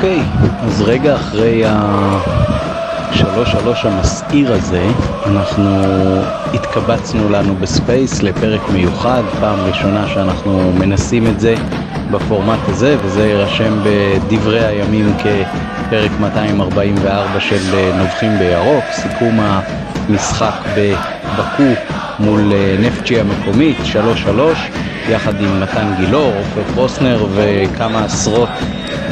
[0.00, 0.22] אוקיי,
[0.62, 4.86] אז רגע אחרי השלוש שלוש המסעיר הזה,
[5.26, 5.84] אנחנו
[6.54, 11.54] התקבצנו לנו ב space לפרק מיוחד, פעם ראשונה שאנחנו מנסים את זה
[12.10, 21.76] בפורמט הזה, וזה יירשם בדברי הימים כפרק 244 של נובחים בירוק, סיכום המשחק בבאקו
[22.18, 23.76] מול נפטצ'י המקומית,
[24.26, 24.28] 3-3,
[25.08, 28.48] יחד עם מתן גילאור, עופר פרוסנר וכמה עשרות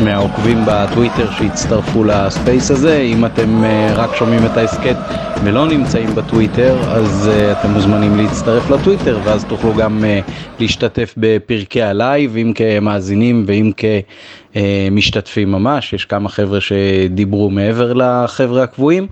[0.05, 3.01] מהעוקבים בטוויטר שהצטרפו ל space הזה.
[3.01, 4.97] אם אתם uh, רק שומעים את ההסכת
[5.45, 10.31] ולא נמצאים בטוויטר, אז uh, אתם מוזמנים להצטרף לטוויטר, ואז תוכלו גם uh,
[10.61, 13.71] להשתתף בפרקי הלייב, אם כמאזינים ואם
[14.53, 15.93] כמשתתפים ממש.
[15.93, 19.07] יש כמה חבר'ה שדיברו מעבר לחבר'ה הקבועים.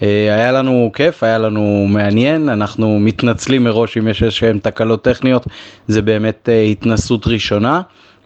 [0.00, 5.46] היה לנו כיף, היה לנו מעניין, אנחנו מתנצלים מראש אם יש איזשהן תקלות טכניות,
[5.88, 7.80] זה באמת התנסות ראשונה.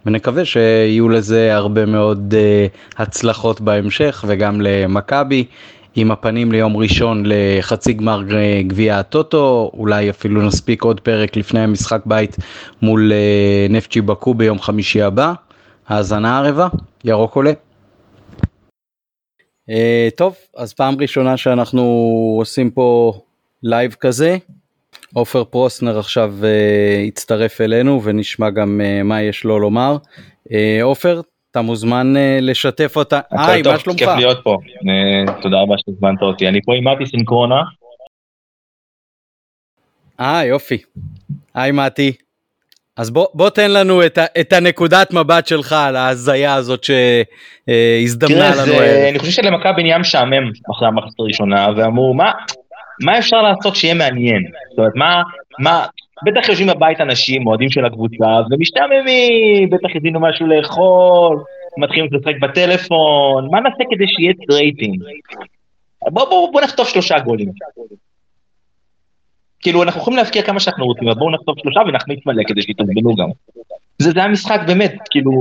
[0.05, 5.45] ונקווה שיהיו לזה הרבה מאוד uh, הצלחות בהמשך וגם למכבי
[5.95, 8.23] עם הפנים ליום ראשון לחצי גמר
[8.67, 12.37] גביע הטוטו, אולי אפילו נספיק עוד פרק לפני המשחק בית
[12.81, 15.33] מול uh, נפצ'י בקו ביום חמישי הבא.
[15.87, 16.67] האזנה ערבה,
[17.03, 17.51] ירוק עולה.
[19.69, 19.73] Uh,
[20.15, 21.81] טוב, אז פעם ראשונה שאנחנו
[22.39, 23.13] עושים פה
[23.63, 24.37] לייב כזה,
[25.13, 29.97] עופר פרוסנר עכשיו uh, הצטרף אלינו ונשמע גם uh, מה יש לו לומר.
[30.51, 33.19] אה, עופר, uh, אתה מוזמן uh, לשתף אותנו.
[33.31, 33.99] היי, מה שלומך?
[33.99, 36.47] כיף להיות פה, uh, תודה רבה שהזמנת אותי.
[36.47, 37.61] אני פה עם מתי סינקרונה.
[40.19, 40.77] אה, יופי.
[41.53, 42.13] היי מתי.
[42.97, 48.55] אז בוא, בוא תן לנו את, ה, את הנקודת מבט שלך על ההזיה הזאת שהזדמנה
[48.55, 48.65] לנו.
[48.65, 52.31] תראה, אני חושב שלמכבי נהיה משעמם אחרי המחצית הראשונה, ואמרו, מה,
[52.99, 54.43] מה אפשר לעשות שיהיה מעניין?
[54.69, 55.21] זאת אומרת, מה,
[55.59, 55.85] מה,
[56.25, 61.43] בטח יושבים בבית אנשים, אוהדים של הקבוצה, ומשתעממים, בטח יזינו משהו לאכול,
[61.77, 65.03] מתחילים לשחק בטלפון, מה נעשה כדי שיהיה רייטינג?
[66.09, 67.51] בוא, בוא, בוא נכתוב שלושה גולים.
[69.61, 73.15] כאילו, אנחנו יכולים להפקיע כמה שאנחנו רוצים, אבל בואו נכתוב שלושה ונחמיץ מלא כדי שיתעצבנו
[73.15, 73.29] גם.
[73.99, 75.31] זה, זה המשחק באמת, כאילו,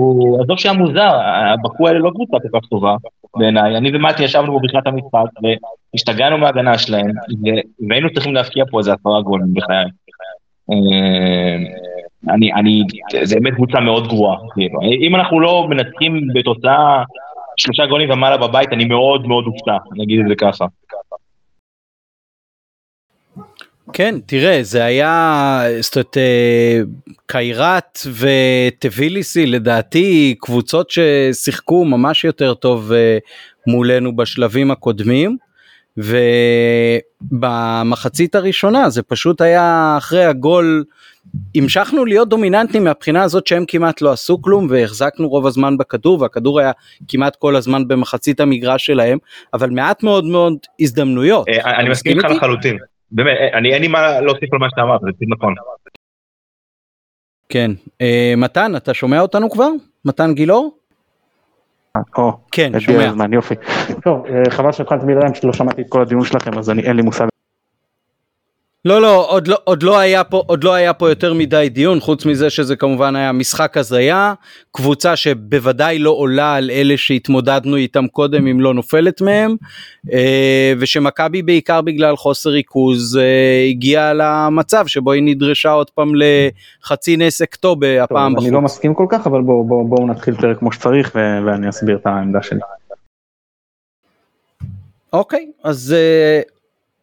[0.42, 1.18] עזוב שהיה מוזר,
[1.52, 2.96] הבקו האלה לא קבוצה כל כך טובה
[3.36, 5.42] בעיניי, אני ומתי ישבנו פה בתחילת המשחק
[5.94, 7.10] והשתגענו מההגנה שלהם,
[7.88, 9.84] והיינו צריכים להפקיע פה איזה עשרה גולים בחיי.
[10.70, 11.56] אה,
[12.34, 12.82] אני, אני,
[13.22, 17.02] זה באמת קבוצה מאוד גרועה, כאילו, אם אנחנו לא מנצחים בתוצאה
[17.56, 20.66] שלושה גולים ומעלה בבית, אני מאוד מאוד אופתע, נגיד את זה ככה.
[23.92, 26.80] כן, תראה, זה היה, זאת אומרת, אה,
[27.26, 33.18] קיירת וטביליסי לדעתי קבוצות ששיחקו ממש יותר טוב אה,
[33.66, 35.36] מולנו בשלבים הקודמים.
[37.22, 40.84] ובמחצית הראשונה זה פשוט היה אחרי הגול
[41.54, 46.60] המשכנו להיות דומיננטים מהבחינה הזאת שהם כמעט לא עשו כלום והחזקנו רוב הזמן בכדור והכדור
[46.60, 46.72] היה
[47.08, 49.18] כמעט כל הזמן במחצית המגרש שלהם
[49.54, 51.48] אבל מעט מאוד מאוד הזדמנויות.
[51.48, 52.78] אה, אני מסכים איתך לחלוטין.
[53.12, 55.54] באמת, אני אין לי מה להוסיף על מה שאתה אמרת, זה נכון.
[57.48, 59.70] כן, אה, מתן, אתה שומע אותנו כבר?
[60.04, 60.76] מתן גילאור?
[62.18, 63.08] או, כן, שומע.
[63.08, 63.54] הזמן, יופי.
[64.04, 67.02] טוב, אה, חבל שהתחלתי מלרעם שלא שמעתי את כל הדיון שלכם, אז אני, אין לי
[67.02, 67.29] מושג
[68.84, 72.00] לא לא עוד לא עוד לא היה פה עוד לא היה פה יותר מדי דיון
[72.00, 74.34] חוץ מזה שזה כמובן היה משחק הזיה
[74.72, 79.56] קבוצה שבוודאי לא עולה על אלה שהתמודדנו איתם קודם אם לא נופלת מהם
[80.12, 87.16] אה, ושמכבי בעיקר בגלל חוסר ריכוז אה, הגיעה למצב שבו היא נדרשה עוד פעם לחצי
[87.16, 88.44] נס אקטובר הפעם בחוץ.
[88.44, 91.16] אני לא מסכים כל כך אבל בואו בוא, בוא נתחיל פרק כמו שצריך
[91.46, 92.60] ואני אסביר את העמדה שלי.
[95.12, 95.94] אוקיי אז.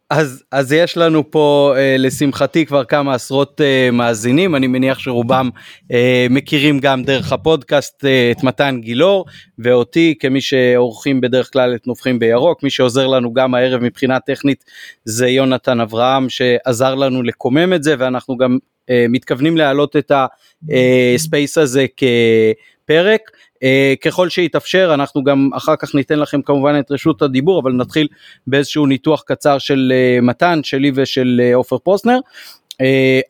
[0.09, 5.50] אז אז יש לנו פה אה, לשמחתי כבר כמה עשרות אה, מאזינים אני מניח שרובם
[5.91, 9.25] אה, מכירים גם דרך הפודקאסט אה, את מתן גילאור
[9.59, 14.65] ואותי כמי שעורכים בדרך כלל את נובחים בירוק מי שעוזר לנו גם הערב מבחינה טכנית
[15.06, 18.57] זה יונתן אברהם שעזר לנו לקומם את זה ואנחנו גם
[18.89, 23.31] אה, מתכוונים להעלות את הספייס אה, הזה כפרק.
[23.57, 28.07] Uh, ככל שיתאפשר אנחנו גם אחר כך ניתן לכם כמובן את רשות הדיבור אבל נתחיל
[28.48, 32.19] באיזשהו ניתוח קצר של uh, מתן שלי ושל אה, עופר פרוסנר.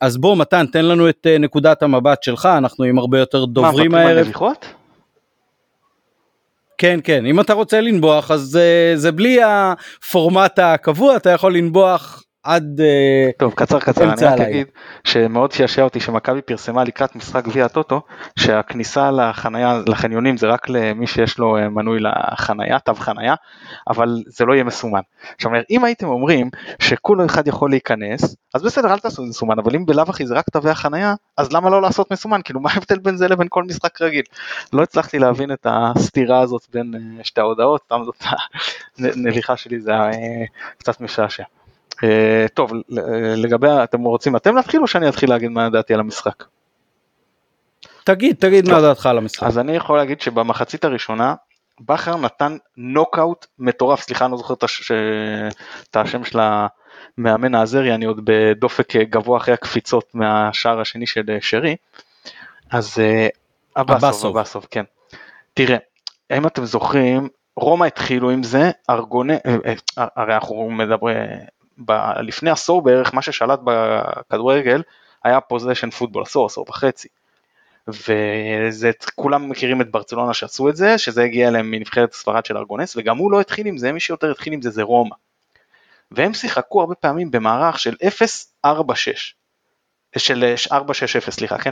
[0.02, 4.28] אז בוא מתן תן לנו את נקודת המבט שלך אנחנו עם הרבה יותר דוברים הערב.
[6.78, 12.24] כן כן אם אתה רוצה לנבוח אז uh, זה בלי הפורמט הקבוע אתה יכול לנבוח
[12.48, 12.82] עד
[13.38, 14.68] טוב קצר קצר אני רק אגיד
[15.04, 18.02] שמאוד שעשע אותי שמכבי פרסמה לקראת משחק גביע הטוטו
[18.40, 23.36] שהכניסה לחניה לחניונים זה רק למי שיש לו מנוי לחניה תו חניה
[23.88, 25.00] אבל זה לא יהיה מסומן.
[25.36, 26.50] עכשיו אם הייתם אומרים
[26.80, 30.50] שכול אחד יכול להיכנס אז בסדר אל תעשו מסומן אבל אם בלאו הכי זה רק
[30.50, 34.02] תווי החניה אז למה לא לעשות מסומן כאילו מה ההבדל בין זה לבין כל משחק
[34.02, 34.24] רגיל.
[34.74, 38.24] לא הצלחתי להבין את הסתירה הזאת בין שתי ההודעות סתם זאת
[39.00, 39.92] הנביכה שלי זה
[40.78, 41.44] קצת משעשע.
[42.54, 42.72] טוב
[43.36, 46.44] לגבי אתם רוצים אתם להתחיל או שאני אתחיל להגיד מה דעתי על המשחק.
[48.04, 49.44] תגיד תגיד מה דעתך על המשחק.
[49.44, 51.36] אז אני יכול להגיד שבמחצית הראשונה
[51.80, 56.40] בכר נתן נוקאוט מטורף סליחה אני לא זוכר את השם של
[57.18, 61.76] המאמן האזרי אני עוד בדופק גבוה אחרי הקפיצות מהשער השני של שרי.
[62.72, 62.98] אז
[63.78, 64.84] אבאסוב, אבאסוב כן.
[65.54, 65.78] תראה
[66.32, 69.56] אם אתם זוכרים רומא התחילו עם זה, ארגוני, אה,
[69.98, 71.18] אה, הרי אנחנו מדברים,
[72.22, 74.82] לפני עשור בערך מה ששלט בכדורגל
[75.24, 77.08] היה פוזיישן פוטבול, עשור, עשור וחצי.
[77.88, 82.98] וזה, כולם מכירים את ברצלונה שעשו את זה, שזה הגיע אליהם מנבחרת ספרד של ארגונס,
[82.98, 85.16] וגם הוא לא התחיל עם זה, מי שיותר התחיל עם זה זה רומא.
[86.12, 87.96] והם שיחקו הרבה פעמים במערך של
[88.66, 88.70] 0-4-6,
[90.18, 90.74] של 4-6-0
[91.32, 91.72] סליחה, כן?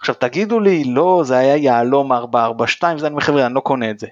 [0.00, 2.16] עכשיו תגידו לי, לא, זה היה יהלום 4-4-2,
[2.96, 4.06] זה אני אומר חבר'ה, אני לא קונה את זה.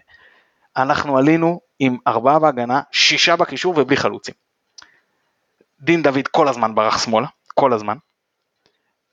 [0.76, 4.34] אנחנו עלינו עם ארבעה בהגנה, שישה בקישור ובלי חלוצים.
[5.80, 7.96] דין דוד כל הזמן ברח שמאלה, כל הזמן.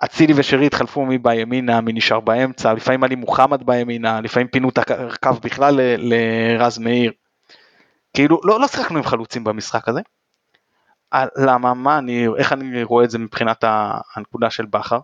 [0.04, 4.78] אצילי ושרי התחלפו מי בימינה, מי נשאר באמצע, לפעמים עלי מוחמד בימינה, לפעמים פינו את
[4.78, 7.12] הקו בכלל לרז מאיר.
[8.14, 10.02] כאילו, לא, לא שיחקנו עם חלוצים במשחק הזה.
[11.38, 13.64] למה, מה אני, איך אני רואה את זה מבחינת
[14.16, 15.00] הנקודה של בכר?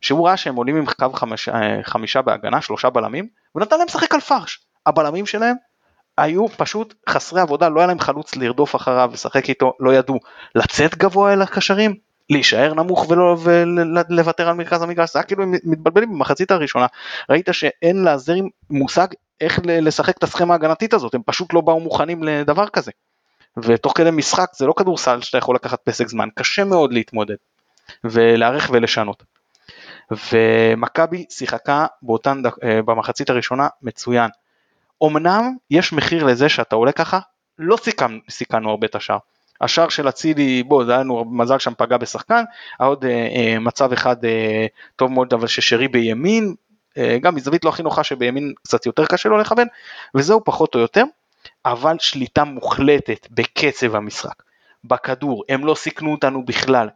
[0.00, 1.48] שהוא ראה שהם עולים עם קו חמש,
[1.82, 4.66] חמישה בהגנה, שלושה בלמים, ונתן להם לשחק על פרש.
[4.86, 5.56] הבלמים שלהם
[6.18, 10.18] היו פשוט חסרי עבודה, לא היה להם חלוץ לרדוף אחריו, לשחק איתו, לא ידעו
[10.54, 11.94] לצאת גבוה אל הקשרים,
[12.30, 16.86] להישאר נמוך ולא, ולוותר על מרכז המגרש, זה היה כאילו הם מתבלבלים במחצית הראשונה,
[17.30, 19.06] ראית שאין לעזרים מושג
[19.40, 22.90] איך לשחק את הסכמה ההגנתית הזאת, הם פשוט לא באו מוכנים לדבר כזה.
[23.56, 27.36] ותוך כדי משחק זה לא כדורסל שאתה יכול לקחת פסק זמן, קשה מאוד להתמודד
[28.04, 29.22] ולהערך ולשנות.
[30.32, 34.30] ומכבי שיחקה באותן, אה, במחצית הראשונה מצוין.
[35.04, 37.18] אמנם יש מחיר לזה שאתה עולה ככה,
[37.58, 39.18] לא סיכנו, סיכנו הרבה את השער.
[39.60, 42.44] השער של אצילי, בוא, זה היה לנו מזל שם פגע בשחקן,
[42.78, 44.66] היה עוד אה, אה, מצב אחד אה,
[44.96, 46.54] טוב מאוד, אבל ששרי בימין,
[46.98, 49.66] אה, גם מזווית לא הכי נוחה שבימין קצת יותר קשה לו לכוון,
[50.14, 51.04] וזהו פחות או יותר,
[51.64, 54.42] אבל שליטה מוחלטת בקצב המשחק,
[54.84, 56.88] בכדור, הם לא סיכנו אותנו בכלל.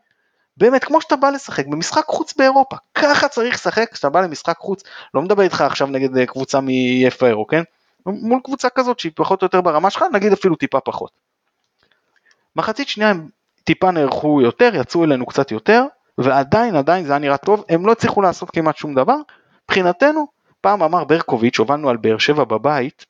[0.56, 4.82] באמת, כמו שאתה בא לשחק במשחק חוץ באירופה, ככה צריך לשחק כשאתה בא למשחק חוץ,
[5.14, 7.62] לא מדבר איתך עכשיו נגד אה, קבוצה מ-FAO, כן?
[8.06, 11.10] מול קבוצה כזאת שהיא פחות או יותר ברמה שלך, נגיד אפילו טיפה פחות.
[12.56, 13.28] מחצית שנייה הם
[13.64, 15.84] טיפה נערכו יותר, יצאו אלינו קצת יותר,
[16.18, 19.16] ועדיין עדיין זה היה נראה טוב, הם לא הצליחו לעשות כמעט שום דבר.
[19.64, 20.26] מבחינתנו,
[20.60, 23.06] פעם אמר ברקוביץ', הובלנו על באר שבע בבית,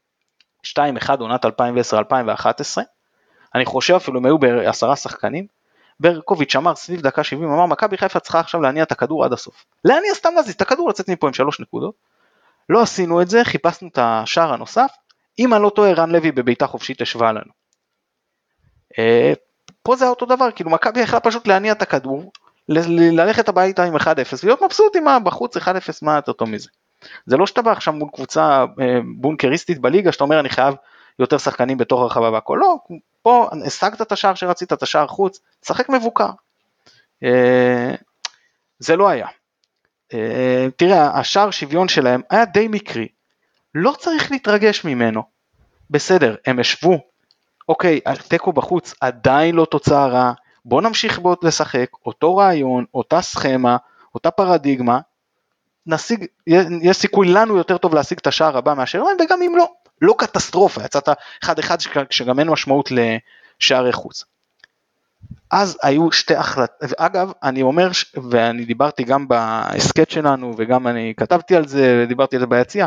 [0.66, 0.78] 2-1
[1.18, 1.48] עונת 2010-2011,
[3.54, 5.46] אני חושב אפילו אם היו בעשרה שחקנים,
[6.00, 9.64] ברקוביץ' אמר סביב דקה 70, אמר מכבי חיפה צריכה עכשיו להניע את הכדור עד הסוף.
[9.84, 11.94] להניע סתם להזיז את הכדור, לצאת מפה עם שלוש נקודות,
[12.70, 14.90] לא עשינו את זה, חיפשנו את השער הנוסף,
[15.38, 17.52] אם אני לא טועה רן לוי בביתה חופשית השווה לנו.
[18.98, 19.32] אה,
[19.82, 22.32] פה זה אותו דבר, כאילו מכבי יכלה פשוט להניע את הכדור,
[22.68, 24.00] ללכת הביתה עם 1-0
[24.42, 25.60] ולהיות מבסוט עם בחוץ 1-0
[26.02, 26.68] מה יותר טוב מזה.
[27.26, 30.74] זה לא שאתה בא עכשיו מול קבוצה אה, בונקריסטית בליגה שאתה אומר אני חייב
[31.18, 32.76] יותר שחקנים בתוך הרחבה והכל, לא,
[33.22, 36.28] פה השגת את השער שרצית, את השער חוץ, תשחק מבוקר.
[37.24, 37.94] אה,
[38.78, 39.26] זה לא היה.
[40.14, 43.08] אה, תראה, השער שוויון שלהם היה די מקרי,
[43.74, 45.22] לא צריך להתרגש ממנו.
[45.90, 46.98] בסדר, הם ישבו,
[47.68, 50.32] אוקיי, תיקו בחוץ עדיין לא תוצאה רעה,
[50.64, 53.76] בוא נמשיך בו לשחק, אותו רעיון, אותה סכמה,
[54.14, 55.00] אותה פרדיגמה,
[55.86, 56.26] נשיג,
[56.82, 59.66] יש סיכוי לנו יותר טוב להשיג את השער הבא מאשר להם, וגם אם לא,
[60.00, 61.08] לא קטסטרופה, יצאת
[61.44, 61.48] 1-1
[62.10, 64.24] שגם אין משמעות לשערי חוץ.
[65.50, 67.90] אז היו שתי החלטות, אגב אני אומר
[68.30, 72.86] ואני דיברתי גם בהסכת שלנו וגם אני כתבתי על זה ודיברתי על זה ביציע,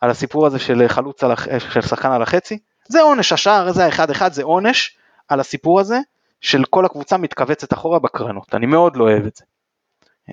[0.00, 4.10] על הסיפור הזה של חלוץ על, של שחקן על החצי, זה עונש, השער הזה האחד
[4.10, 4.96] אחד זה עונש
[5.28, 5.98] על הסיפור הזה
[6.40, 9.44] של כל הקבוצה מתכווצת אחורה בקרנות, אני מאוד לא אוהב את זה.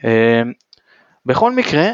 [0.04, 0.52] אמ,
[1.26, 1.90] בכל מקרה,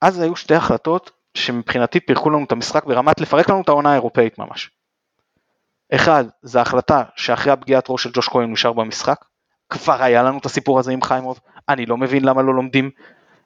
[0.00, 4.38] אז היו שתי החלטות שמבחינתי פירקו לנו את המשחק ברמת לפרק לנו את העונה האירופאית
[4.38, 4.70] ממש.
[5.94, 9.24] אחד, זה החלטה שאחרי הפגיעת ראש של ג'וש כהן נשאר במשחק,
[9.70, 12.90] כבר היה לנו את הסיפור הזה עם חיימוב, אני לא מבין למה לא לומדים,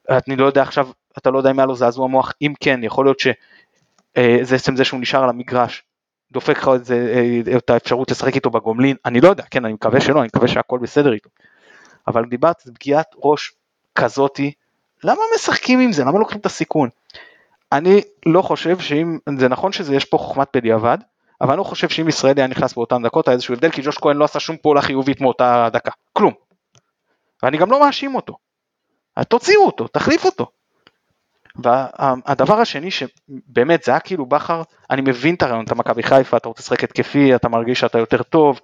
[0.09, 3.05] אני לא יודע עכשיו, אתה לא יודע אם היה לו זעזוע מוח, אם כן, יכול
[3.05, 5.83] להיות שזה עצם זה שהוא נשאר על המגרש,
[6.31, 6.71] דופק לך
[7.57, 10.79] את האפשרות לשחק איתו בגומלין, אני לא יודע, כן, אני מקווה שלא, אני מקווה שהכל
[10.79, 11.29] בסדר איתו.
[12.07, 13.53] אבל דיברת על פגיעת ראש
[13.95, 14.51] כזאתי,
[15.03, 16.03] למה משחקים עם זה?
[16.03, 16.89] למה לוקחים את הסיכון?
[17.71, 20.97] אני לא חושב שאם, זה נכון שזה יש פה חוכמת בדיעבד,
[21.41, 23.97] אבל אני לא חושב שאם ישראל היה נכנס באותן דקות היה איזשהו הבדל, כי ג'וש
[23.97, 26.33] כהן לא עשה שום פעולה חיובית מאותה דקה, כלום.
[27.43, 28.37] ואני גם לא מאשים אותו.
[29.27, 30.47] תוציאו אותו, תחליף אותו.
[31.55, 36.47] והדבר השני שבאמת זה היה כאילו בכר, אני מבין את הרעיון, אתה מכבי חיפה, אתה
[36.47, 38.59] רוצה לשחק התקפי, אתה מרגיש שאתה יותר טוב,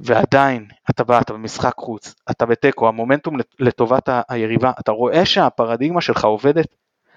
[0.00, 6.24] ועדיין אתה בא, אתה במשחק חוץ, אתה בתיקו, המומנטום לטובת היריבה, אתה רואה שהפרדיגמה שלך
[6.24, 6.66] עובדת,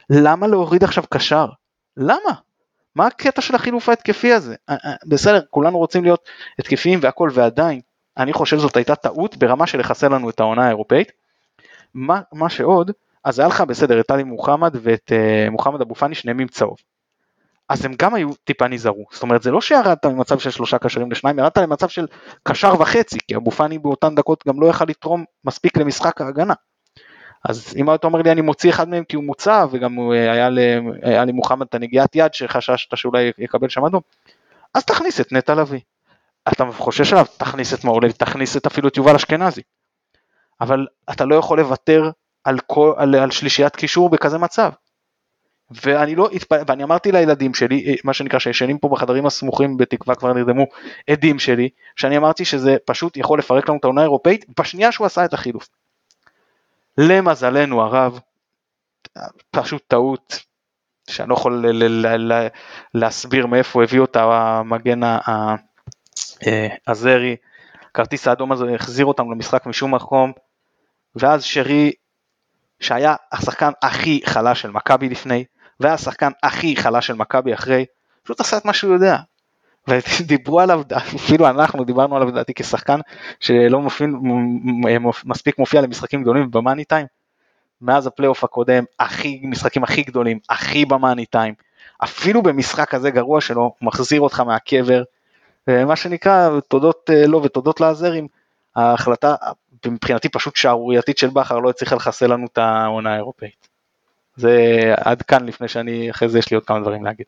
[0.10, 1.46] למה להוריד עכשיו קשר?
[1.98, 2.45] למה?
[2.96, 4.56] מה הקטע של החילוף ההתקפי הזה?
[4.70, 7.82] אה, אה, בסדר, כולנו רוצים להיות התקפיים והכל, ועדיין,
[8.18, 11.12] אני חושב זאת הייתה טעות ברמה של לחסל לנו את העונה האירופאית.
[11.94, 12.92] מה, מה שעוד,
[13.24, 16.78] אז היה לך בסדר את טלי מוחמד ואת uh, מוחמד אבו פאני שניהם עם צהוב.
[17.70, 21.12] אז הם גם היו טיפה נזהרו, זאת אומרת זה לא שירדת ממצב של שלושה קשרים
[21.12, 22.08] לשניים, ירדת למצב של
[22.44, 26.54] קשר וחצי, כי אבו פאני באותן דקות גם לא יכל לתרום מספיק למשחק ההגנה.
[27.50, 30.50] אז אם היית אומר לי אני מוציא אחד מהם כי הוא מוצא וגם אה, היה,
[31.02, 34.02] היה למוחמד את הנגיעת יד שחששת שאולי יקבל שם אדום,
[34.74, 35.80] אז תכניס את נטע לביא.
[36.54, 39.62] אתה חושש עליו, תכניס את לוי, תכניס את אפילו את יובל אשכנזי.
[40.62, 42.10] אבל אתה לא יכול לוותר
[42.44, 44.72] על, כל, על, על שלישיית קישור בכזה מצב.
[45.84, 46.30] ואני לא.
[46.68, 50.66] ואני אמרתי לילדים שלי, אה, מה שנקרא שישנים פה בחדרים הסמוכים בתקווה כבר נרדמו
[51.10, 55.26] עדים שלי, שאני אמרתי שזה פשוט יכול לפרק לנו את העונה האירופאית בשנייה שהוא עשה
[55.26, 55.68] את החילוף.
[56.98, 58.20] למזלנו הרב,
[59.52, 60.40] פשוט טעות
[61.10, 61.66] שאני לא יכול
[62.94, 65.00] להסביר מאיפה הביא אותה המגן
[66.88, 67.36] הזרי, אה,
[67.94, 70.32] כרטיס האדום הזה החזיר אותם למשחק משום מקום,
[71.16, 71.92] ואז שרי,
[72.80, 75.46] שהיה השחקן הכי חלש של מכבי לפני,
[75.80, 77.86] והיה השחקן הכי חלש של מכבי אחרי,
[78.24, 79.18] פשוט עשה את מה שהוא יודע.
[80.20, 83.00] ודיברו עליו, אפילו אנחנו דיברנו עליו לדעתי כשחקן
[83.40, 84.08] שלא מופיע,
[85.26, 87.06] מספיק מופיע למשחקים גדולים במאני טיים.
[87.82, 91.54] מאז הפלייאוף הקודם, הכי, משחקים הכי גדולים, הכי במאני טיים.
[92.04, 95.04] אפילו במשחק כזה גרוע שלו, מחזיר אותך מהקבר.
[95.68, 98.28] מה שנקרא, תודות אה, לו ותודות לעזרים,
[98.76, 99.36] ההחלטה
[99.86, 103.68] מבחינתי פשוט שערורייתית של בכר לא הצליחה לחסל לנו את העונה האירופאית.
[104.36, 104.56] זה
[104.98, 107.26] עד כאן לפני שאני, אחרי זה יש לי עוד כמה דברים להגיד.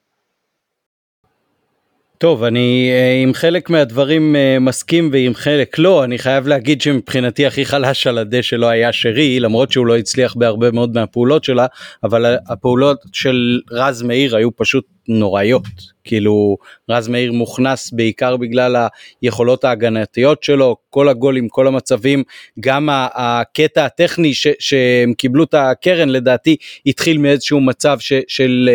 [2.20, 7.46] טוב, אני אה, עם חלק מהדברים אה, מסכים ועם חלק לא, אני חייב להגיד שמבחינתי
[7.46, 11.66] הכי חלש על הדשא לא היה שרי, למרות שהוא לא הצליח בהרבה מאוד מהפעולות שלה,
[12.04, 15.64] אבל הפעולות של רז מאיר היו פשוט נוראיות.
[16.04, 16.58] כאילו
[16.90, 18.88] רז מאיר מוכנס בעיקר בגלל
[19.22, 22.24] היכולות ההגנתיות שלו, כל הגולים, כל המצבים,
[22.60, 26.56] גם הקטע הטכני ש, שהם קיבלו את הקרן לדעתי
[26.86, 28.70] התחיל מאיזשהו מצב ש, של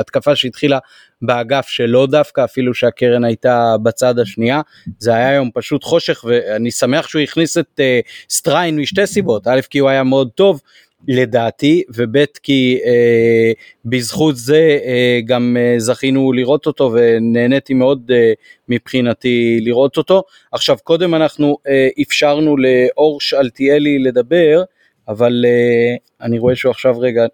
[0.00, 0.78] התקפה שהתחילה
[1.22, 4.60] באגף שלו דווקא, אפילו שהקרן הייתה בצד השנייה.
[4.98, 9.60] זה היה היום פשוט חושך, ואני שמח שהוא הכניס את uh, סטריין משתי סיבות, א'
[9.70, 10.60] כי הוא היה מאוד טוב,
[11.08, 13.52] לדעתי, וב' כי אה,
[13.84, 18.32] בזכות זה אה, גם אה, זכינו לראות אותו ונהניתי מאוד אה,
[18.68, 20.22] מבחינתי לראות אותו.
[20.52, 24.62] עכשיו קודם אנחנו אה, אפשרנו לאור שאלתיאלי לדבר,
[25.08, 27.26] אבל אה, אני רואה שהוא עכשיו רגע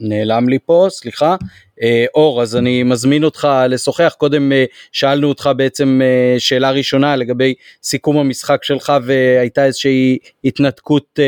[0.00, 1.36] נעלם לי פה, סליחה.
[1.82, 4.14] אה, אור, אז אני מזמין אותך לשוחח.
[4.18, 11.18] קודם אה, שאלנו אותך בעצם אה, שאלה ראשונה לגבי סיכום המשחק שלך והייתה איזושהי התנתקות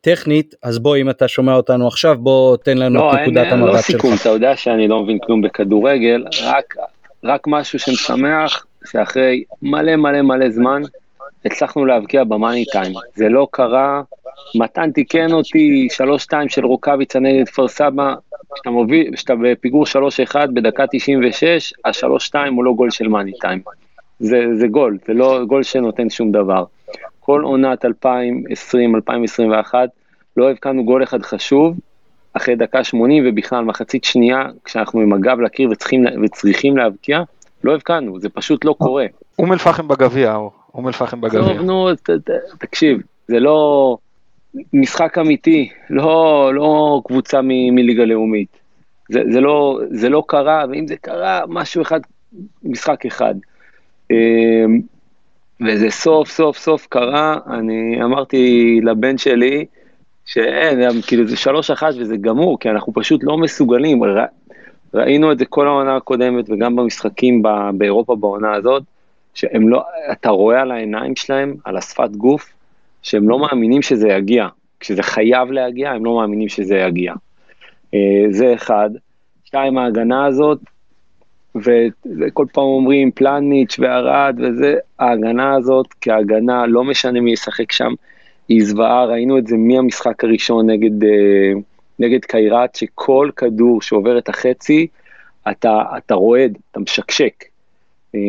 [0.00, 3.68] טכנית, אז בוא אם אתה שומע אותנו עכשיו, בוא תן לנו לא, את נקודת המבט
[3.68, 3.74] שלך.
[3.74, 6.74] לא, סיכום, אתה יודע שאני לא מבין כלום בכדורגל, רק,
[7.24, 10.82] רק משהו שמשמח, שאחרי מלא מלא מלא זמן,
[11.44, 12.92] הצלחנו להבקיע במאני טיים.
[13.14, 14.02] זה לא קרה,
[14.54, 15.88] מתן תיקן אותי,
[16.30, 18.14] 3-2 של רוקאביצה נגד כפר סבא,
[18.54, 23.62] כשאתה מוביל, כשאתה בפיגור 3-1 בדקה 96, ה-3-2 הוא לא גול של מאני טיים.
[24.18, 26.64] זה, זה גול, זה לא גול שנותן שום דבר.
[27.20, 29.74] כל עונת 2020-2021
[30.36, 31.76] לא הבקענו גול אחד חשוב,
[32.32, 37.22] אחרי דקה 80 ובכלל מחצית שנייה, כשאנחנו עם הגב לקיר וצריכים, וצריכים להבקיע,
[37.64, 39.06] לא הבקענו, זה פשוט לא קורה.
[39.38, 40.36] אום אל-פחם בגביע,
[40.74, 41.40] אום אל-פחם בגביע.
[41.40, 41.88] טוב, נו,
[42.58, 43.96] תקשיב, זה לא
[44.72, 48.56] משחק אמיתי, לא, לא קבוצה מ, מליגה לאומית.
[49.10, 52.00] זה, זה, לא, זה לא קרה, ואם זה קרה, משהו אחד,
[52.62, 53.34] משחק אחד.
[54.10, 54.80] אמ,
[55.66, 59.66] וזה סוף סוף סוף קרה, אני אמרתי לבן שלי,
[60.24, 64.24] שאין, כאילו זה שלוש אחת וזה גמור, כי אנחנו פשוט לא מסוגלים, ר...
[64.94, 67.48] ראינו את זה כל העונה הקודמת וגם במשחקים ב...
[67.74, 68.82] באירופה בעונה הזאת,
[69.34, 69.82] שהם לא,
[70.12, 72.52] אתה רואה על העיניים שלהם, על השפת גוף,
[73.02, 74.48] שהם לא מאמינים שזה יגיע.
[74.80, 77.14] כשזה חייב להגיע, הם לא מאמינים שזה יגיע.
[77.94, 78.90] אה, זה אחד.
[79.44, 80.58] שתיים, ההגנה הזאת,
[81.54, 87.92] וכל פעם אומרים פלניץ' וערד וזה, ההגנה הזאת כהגנה, לא משנה מי ישחק שם,
[88.48, 91.52] היא זוועה, ראינו את זה מהמשחק הראשון נגד, אה,
[91.98, 94.86] נגד קיירת, שכל כדור שעובר את החצי,
[95.50, 97.44] אתה, אתה רועד, אתה משקשק.
[98.14, 98.20] אה,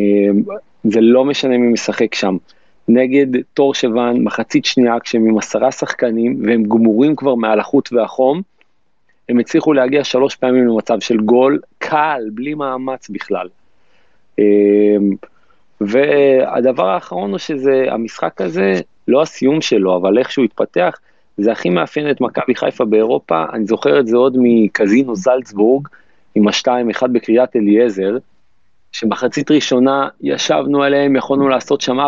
[0.84, 2.38] זה לא משנה מי משחק שם.
[2.88, 8.42] נגד תור שוון, מחצית שנייה, כשהם עם עשרה שחקנים, והם גמורים כבר מהלחות והחום,
[9.30, 13.48] הם הצליחו להגיע שלוש פעמים למצב של גול קל, בלי מאמץ בכלל.
[14.40, 14.44] אמ,
[15.82, 18.74] והדבר האחרון הוא שזה, המשחק הזה,
[19.08, 21.00] לא הסיום שלו, אבל איך שהוא התפתח,
[21.38, 25.88] זה הכי מאפיין את מכבי חיפה באירופה, אני זוכר את זה עוד מקזינו זלצבורג,
[26.36, 28.18] עם השתיים אחד בקריית אליעזר,
[28.94, 32.04] שמחצית ראשונה ישבנו עליהם, יכולנו לעשות שם 4-0,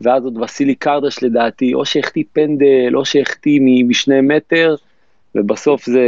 [0.00, 4.74] ואז עוד וסילי קרדש לדעתי, או שהחטיא פנדל, או שהחטיא משני מטר,
[5.34, 6.06] ובסוף זה,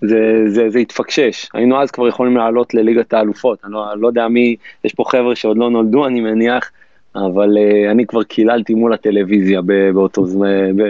[0.00, 1.48] זה, זה, זה התפקשש.
[1.54, 3.58] היינו אז כבר יכולים לעלות לליגת האלופות.
[3.64, 6.70] אני לא, לא יודע מי, יש פה חבר'ה שעוד לא נולדו, אני מניח,
[7.14, 9.60] אבל uh, אני כבר קיללתי מול הטלוויזיה
[9.94, 10.24] באותו,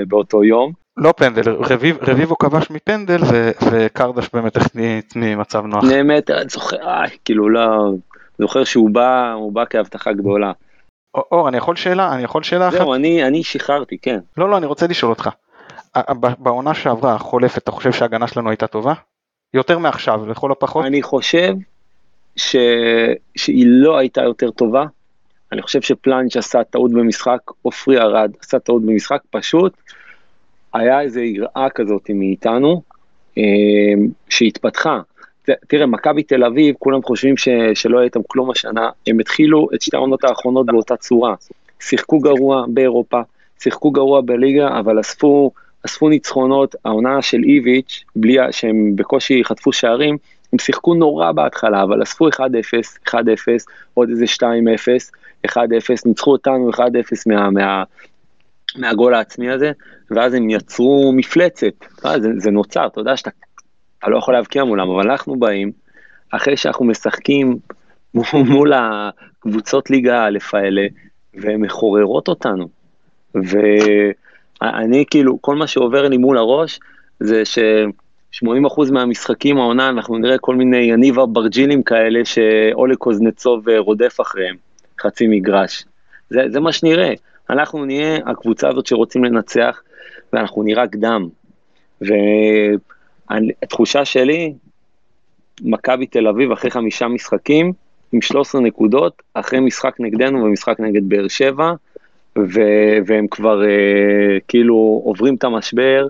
[0.08, 0.86] באותו יום.
[0.97, 5.85] לא פנדל, רביב, רביבו כבש מפנדל ו, וקרדש באמת החניץ ממצב נוח.
[6.05, 7.91] מטר, אני זוכר, אה, כאילו לא,
[8.38, 10.53] זוכר שהוא בא, הוא בא כהבטחה גדולה.
[11.15, 12.15] אור, אני יכול שאלה?
[12.15, 12.76] אני יכול שאלה אחת?
[12.76, 14.19] זהו, אני, אני שחררתי, כן.
[14.37, 15.31] לא, לא, אני רוצה לשאול אותך.
[16.38, 18.95] בעונה שעברה החולפת אתה חושב שההגנה שלנו הייתה טובה?
[19.55, 20.85] יותר מעכשיו לכל הפחות?
[20.85, 21.55] אני חושב
[22.37, 22.57] ש...
[23.37, 24.85] שהיא לא הייתה יותר טובה.
[25.53, 29.73] אני חושב שפלאנץ' עשה טעות במשחק, עופרי ארד עשה טעות במשחק, פשוט
[30.76, 32.83] היה איזו יראה כזאת מאיתנו
[33.38, 33.42] אה,
[34.28, 35.00] שהתפתחה.
[35.68, 39.83] תראה, מכבי תל אביב, כולם חושבים ש, שלא יהיה איתם כלום השנה, הם התחילו את
[39.83, 41.35] שתי העונות האחרונות באותה צורה.
[41.80, 43.21] שיחקו גרוע באירופה,
[43.61, 45.50] שיחקו גרוע בליגה, אבל אספו
[45.87, 50.16] אספו ניצחונות, העונה של איביץ', בלי שהם בקושי חטפו שערים,
[50.52, 52.38] הם שיחקו נורא בהתחלה, אבל אספו 1-0,
[53.09, 53.14] 1-0,
[53.95, 54.25] עוד איזה
[55.45, 55.52] 2-0, 1-0,
[56.06, 56.78] ניצחו אותנו 1-0
[57.26, 57.85] מה, מה,
[58.76, 59.73] מהגול העצמי הזה,
[60.10, 63.30] ואז הם יצרו מפלצת, אה, זה, זה נוצר, אתה יודע שאתה
[64.06, 65.72] לא יכול להבקיע מולם, אבל אנחנו באים,
[66.30, 67.58] אחרי שאנחנו משחקים
[68.50, 70.86] מול הקבוצות ליגה א' האלה,
[71.34, 72.69] והן מחוררות אותנו.
[73.34, 73.58] ו...
[74.62, 76.80] אני כאילו, כל מה שעובר לי מול הראש,
[77.21, 84.56] זה ש-80% מהמשחקים העונה, אנחנו נראה כל מיני יניב אברג'ילים כאלה, שאולי קוזנצוב רודף אחריהם,
[85.00, 85.84] חצי מגרש.
[86.30, 87.12] זה, זה מה שנראה.
[87.50, 89.82] אנחנו נהיה הקבוצה הזאת שרוצים לנצח,
[90.32, 91.28] ואנחנו נראה קדם.
[93.30, 94.54] והתחושה שלי,
[95.62, 97.73] מכבי תל אביב אחרי חמישה משחקים,
[98.12, 101.73] עם 13 נקודות, אחרי משחק נגדנו ומשחק נגד באר שבע,
[102.39, 106.08] ו- והם כבר uh, כאילו עוברים את המשבר,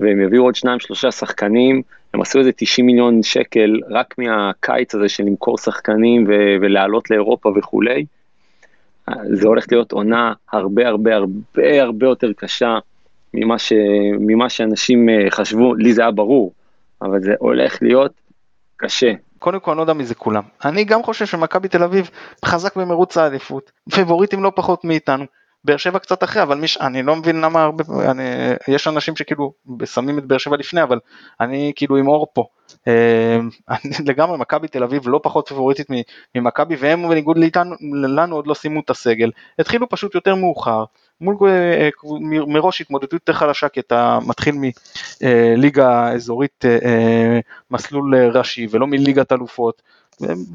[0.00, 1.82] והם יביאו עוד שניים שלושה שחקנים,
[2.14, 7.52] הם עשו איזה 90 מיליון שקל רק מהקיץ הזה של למכור שחקנים ו- ולעלות לאירופה
[7.56, 8.04] וכולי.
[9.24, 12.78] זה הולך להיות עונה הרבה הרבה הרבה הרבה יותר קשה
[13.34, 13.72] ממה, ש-
[14.20, 16.52] ממה שאנשים uh, חשבו, לי זה היה ברור,
[17.02, 18.12] אבל זה הולך להיות
[18.76, 19.12] קשה.
[19.38, 20.42] קודם כל אני לא יודע מי זה כולם.
[20.64, 22.10] אני גם חושב שמכבי תל אביב
[22.44, 25.24] חזק במרוץ האליפות, פבוריטים לא פחות מאיתנו.
[25.64, 28.22] באר שבע קצת אחרי אבל מיש, אני לא מבין למה הרבה אני,
[28.68, 29.52] יש אנשים שכאילו
[29.84, 30.98] שמים את באר שבע לפני אבל
[31.40, 32.44] אני כאילו עם אור פה
[32.88, 33.38] אה,
[33.70, 35.86] אני לגמרי מכבי תל אביב לא פחות פבוריטית
[36.34, 37.36] ממכבי והם בניגוד
[38.06, 40.84] לנו עוד לא סיימו את הסגל התחילו פשוט יותר מאוחר
[41.20, 41.88] מול אה,
[42.46, 44.54] מראש התמודדות יותר חלשה כי אתה מתחיל
[45.20, 49.82] מליגה אזורית אה, מסלול ראשי ולא מליגת אלופות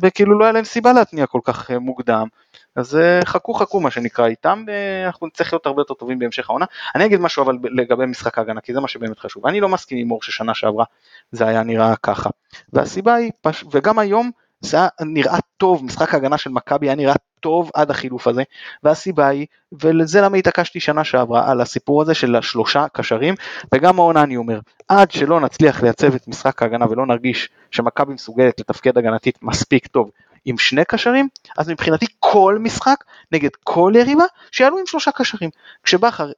[0.01, 2.27] וכאילו לא היה להם סיבה להתניע כל כך מוקדם
[2.75, 4.65] אז אה, חכו חכו מה שנקרא איתם,
[5.05, 6.65] אנחנו נצטרך להיות הרבה יותר טובים בהמשך העונה.
[6.95, 9.47] אני אגיד משהו אבל לגבי משחק ההגנה, כי זה מה שבאמת חשוב.
[9.47, 10.85] אני לא מסכים עם אור ששנה שעברה
[11.31, 12.29] זה היה נראה ככה.
[12.73, 13.31] והסיבה היא.
[13.71, 18.27] וגם היום זה היה נראה טוב, משחק ההגנה של מכבי היה נראה טוב עד החילוף
[18.27, 18.43] הזה,
[18.83, 23.35] והסיבה היא, ולזה למה התעקשתי שנה שעברה על הסיפור הזה של השלושה קשרים,
[23.73, 28.59] וגם העונה אני אומר, עד שלא נצליח לייצב את משחק ההגנה ולא נרגיש שמכבי מסוגלת
[28.59, 30.11] לתפקד הגנתית מספיק טוב
[30.45, 35.49] עם שני קשרים, אז מבחינתי כל משחק נגד כל יריבה שיעלו עם שלושה קשרים.
[35.83, 36.31] כשבכר,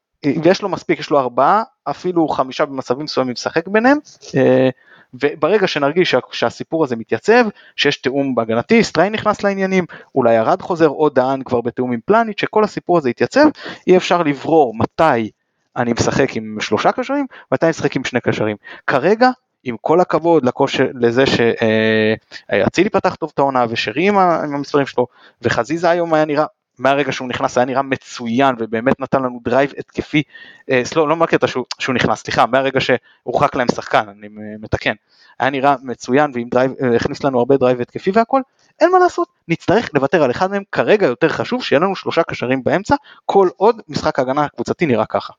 [0.44, 3.98] ויש לו מספיק, יש לו ארבעה, אפילו חמישה במצבים מסוימים לשחק ביניהם,
[4.38, 4.70] אה,
[5.14, 7.46] וברגע שנרגיש שהסיפור הזה מתייצב,
[7.76, 12.42] שיש תיאום בהגנתי, סטריי נכנס לעניינים, אולי ארד חוזר או דהן כבר בתיאום עם פלניץ',
[12.42, 13.46] שכל הסיפור הזה יתייצב,
[13.88, 15.32] אי אפשר לברור מתי
[15.76, 18.58] אני משחק עם שלושה קשרים, מתי אני משחק עם שני קשרים.
[18.88, 19.30] כרגע
[19.64, 25.08] עם כל הכבוד לכושר, לזה שאצילי פתח טוב את העונה ושרי עם המספרים שלו
[25.42, 26.46] וחזיזה היום היה נראה
[26.82, 30.24] מהרגע שהוא נכנס היה נראה מצוין ובאמת נתן לנו drive התקפי,
[30.72, 34.28] אה, סלו, לא מהקטע שהוא, שהוא נכנס, סליחה, מהרגע שהורחק להם שחקן, אני
[34.60, 34.94] מתקן,
[35.40, 38.42] היה נראה מצוין ועם drive, אה, הכניס לנו הרבה drive התקפי והכל,
[38.80, 42.64] אין מה לעשות, נצטרך לוותר על אחד מהם, כרגע יותר חשוב שיהיה לנו שלושה קשרים
[42.64, 45.34] באמצע, כל עוד משחק ההגנה הקבוצתי נראה ככה.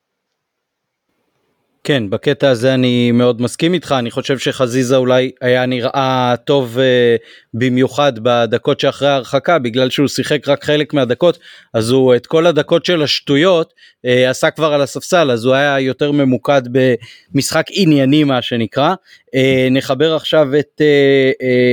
[1.84, 7.22] כן, בקטע הזה אני מאוד מסכים איתך, אני חושב שחזיזה אולי היה נראה טוב uh,
[7.54, 11.38] במיוחד בדקות שאחרי ההרחקה, בגלל שהוא שיחק רק חלק מהדקות,
[11.74, 13.72] אז הוא את כל הדקות של השטויות
[14.06, 18.94] uh, עשה כבר על הספסל, אז הוא היה יותר ממוקד במשחק ענייני מה שנקרא.
[19.36, 19.38] Uh,
[19.70, 20.80] נחבר עכשיו את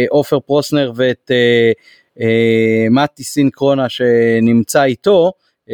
[0.10, 2.24] עופר uh, uh, פרוסנר ואת uh, uh,
[2.92, 5.32] מתי סינקרונה שנמצא איתו,
[5.70, 5.74] uh,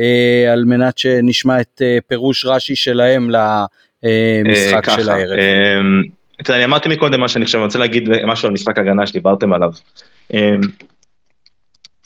[0.52, 3.36] על מנת שנשמע את uh, פירוש רש"י שלהם ל...
[4.06, 4.10] לה...
[4.10, 5.38] אה, משחק של הערב.
[6.44, 9.54] תראה, אני אמרתי מקודם מה שאני חושב, אני רוצה להגיד משהו על משחק הגנה שדיברתם
[9.54, 9.72] עליו.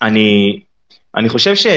[0.02, 0.60] אני,
[1.16, 1.68] אני חושב ש...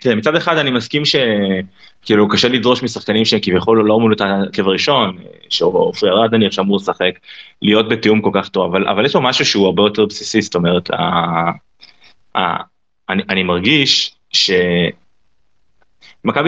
[0.00, 4.68] תראה, מצד אחד אני מסכים שכאילו קשה לדרוש משחקנים שהם כביכול לא אמורים להיות ההרכב
[4.68, 7.12] הראשון, שעופרי ארד נניח שאמור לשחק,
[7.62, 10.54] להיות בתיאום כל כך טוב, אבל, אבל יש לו משהו שהוא הרבה יותר בסיסי, זאת
[10.54, 10.94] אומרת, ה,
[12.38, 12.56] ה,
[13.08, 14.90] אני, אני מרגיש שמכבי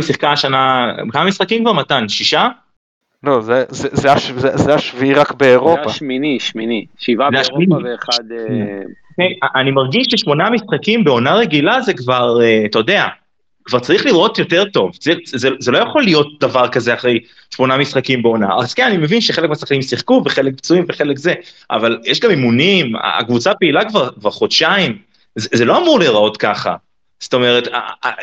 [0.03, 2.09] שיחקה השנה, כמה משחקים כבר מתן?
[2.09, 2.49] שישה?
[3.25, 5.83] לא, זה, זה, זה, הש, זה, זה השביעי רק באירופה.
[5.85, 6.87] זה השמיני, שמיני.
[6.99, 8.23] שבעה באירופה ואחד...
[8.33, 8.83] אה,
[9.17, 9.47] כן.
[9.55, 13.07] אני מרגיש ששמונה משחקים בעונה רגילה זה כבר, אה, אתה יודע,
[13.65, 14.93] כבר צריך לראות יותר טוב.
[15.01, 17.19] זה, זה, זה לא יכול להיות דבר כזה אחרי
[17.55, 18.49] שמונה משחקים בעונה.
[18.59, 21.35] אז כן, אני מבין שחלק מהשחקנים שיחקו וחלק פצועים וחלק זה,
[21.71, 24.99] אבל יש גם אימונים, הקבוצה פעילה כבר, כבר חודשיים,
[25.37, 26.77] זה, זה לא אמור להיראות ככה.
[27.21, 27.69] זאת אומרת,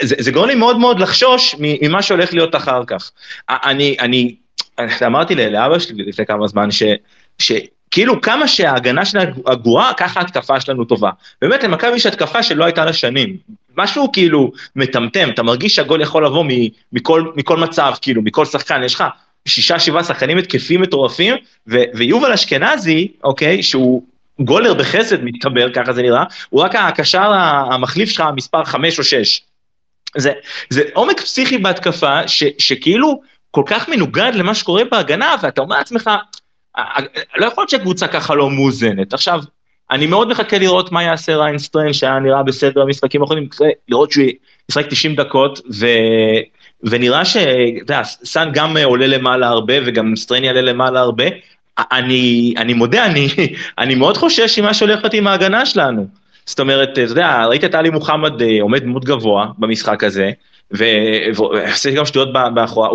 [0.01, 3.11] זה, זה גורם לי מאוד מאוד לחשוש ממה שהולך להיות אחר כך.
[3.49, 4.35] אני, אני
[5.05, 6.69] אמרתי לאבא שלי לפני כמה זמן,
[7.39, 11.09] שכאילו כמה שההגנה שלנו גרועה, ככה ההתקפה שלנו טובה.
[11.41, 13.37] באמת למכבי יש התקפה שלא הייתה לה שנים.
[13.77, 16.45] משהו כאילו מטמטם, אתה מרגיש שהגול יכול לבוא
[16.93, 19.03] מכל, מכל מצב, כאילו, מכל שחקן, יש לך
[19.47, 21.35] שישה, שבעה שחקנים התקפים מטורפים,
[21.67, 24.03] ו- ויובל אשכנזי, אוקיי, שהוא
[24.39, 27.31] גולר בחסד מתקבר, ככה זה נראה, הוא רק הקשר
[27.71, 29.41] המחליף שלך, מספר חמש או שש.
[30.17, 30.31] זה,
[30.69, 36.09] זה עומק פסיכי בהתקפה, ש, שכאילו כל כך מנוגד למה שקורה בהגנה, ואתה אומר לעצמך,
[37.37, 39.13] לא יכול להיות שהקבוצה ככה לא מאוזנת.
[39.13, 39.41] עכשיו,
[39.91, 43.47] אני מאוד מחכה לראות מה יעשה ריינסטרן, שהיה נראה בסדר במשחקים האחרונים,
[43.89, 44.25] לראות שהוא
[44.69, 45.87] ישחק 90 דקות, ו...
[46.83, 47.37] ונראה ש...
[47.37, 51.25] אתה יודע, סאן גם עולה למעלה הרבה, וגם סטרן יעלה למעלה הרבה.
[51.91, 53.27] אני, אני מודה, אני,
[53.77, 56.07] אני מאוד חושש ממה שהולך להיות עם ההגנה שלנו.
[56.49, 60.31] זאת אומרת, אתה יודע, ראית את עלי מוחמד אה, עומד דמות גבוה במשחק הזה,
[60.71, 62.89] ועושה גם שטויות באחורה,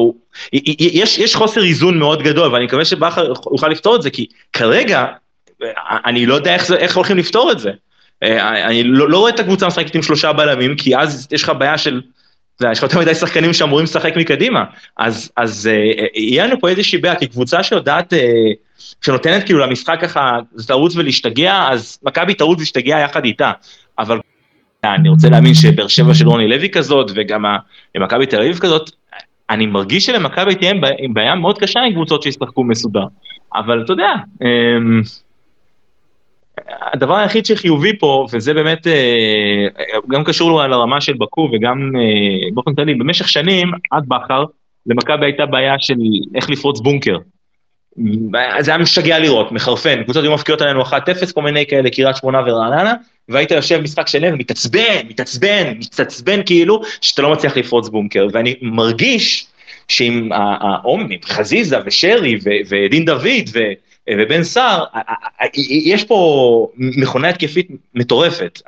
[0.53, 5.07] יש, יש חוסר איזון מאוד גדול, ואני מקווה שבכר יוכל לפתור את זה, כי כרגע,
[6.07, 7.71] אני לא יודע איך, איך הולכים לפתור את זה.
[8.23, 11.53] אה, אני לא, לא רואה את הקבוצה משחקת עם שלושה בלמים, כי אז יש לך
[11.59, 12.01] בעיה של,
[12.57, 14.65] אתה יש לך יותר מדי שחקנים שאמורים לשחק מקדימה,
[14.97, 18.53] אז, אז אה, יהיה לנו פה איזושהי בעיה, כי קבוצה שיודעת, אה,
[19.03, 23.53] שנותנת כאילו למשחק ככה, תרוץ ולהשתגע, אז מכבי תרוץ ולהשתגע יחד איתה,
[23.99, 24.19] אבל
[24.85, 27.45] אני רוצה להאמין שבאר שבע של רוני לוי כזאת, וגם
[27.97, 28.91] מכבי תל אביב כזאת,
[29.51, 30.73] אני מרגיש שלמכבי תהיה
[31.13, 33.05] בעיה מאוד קשה עם קבוצות שישחקו מסודר.
[33.55, 35.03] אבל אתה יודע, אמ,
[36.93, 39.67] הדבר היחיד שחיובי פה, וזה באמת אה,
[40.11, 44.45] גם קשור לרמה של בקו וגם אה, באופן כללי, במשך שנים, עד בכר,
[44.87, 45.95] למכבי הייתה בעיה של
[46.35, 47.19] איך לפרוץ בונקר.
[48.61, 50.93] זה היה משגע לראות, מחרפן, קבוצות היו מפקיעות עלינו 1-0,
[51.35, 52.95] כל מיני כאלה, קריית שמונה ורעננה,
[53.29, 59.47] והיית יושב משחק שלם ומתעצבן, מתעצבן, מתעצבן כאילו, שאתה לא מצליח לפרוץ בונקר, ואני מרגיש
[59.89, 60.29] שעם
[61.25, 63.49] חזיזה ושרי ודין דוד
[64.11, 64.85] ובן סער,
[65.55, 68.63] יש פה מכונה התקפית מטורפת.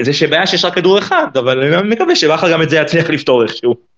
[0.00, 3.42] זה שבעיה שיש רק כדור אחד, אבל אני מקווה שבכר גם את זה יצליח לפתור
[3.42, 3.97] איכשהו.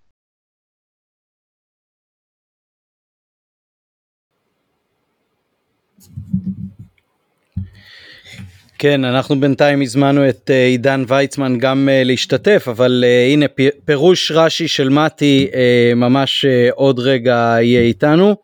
[8.83, 13.47] כן, אנחנו בינתיים הזמנו את אה, עידן ויצמן גם אה, להשתתף, אבל אה, הנה
[13.85, 15.51] פירוש רש"י של מתי
[15.97, 18.37] ממש עוד רגע יהיה איתנו.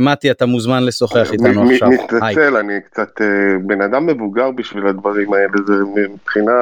[0.00, 1.88] מתי, אתה מוזמן לשוחח איתנו עכשיו.
[1.88, 3.20] מתנצל, אני קצת
[3.66, 5.74] בן אדם מבוגר בשביל הדברים האלה, זה
[6.12, 6.52] מבחינה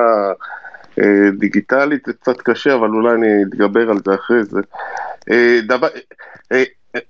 [1.39, 4.61] דיגיטלית זה קצת קשה, אבל אולי אני אתגבר על זה אחרי זה.
[5.67, 5.89] דבר,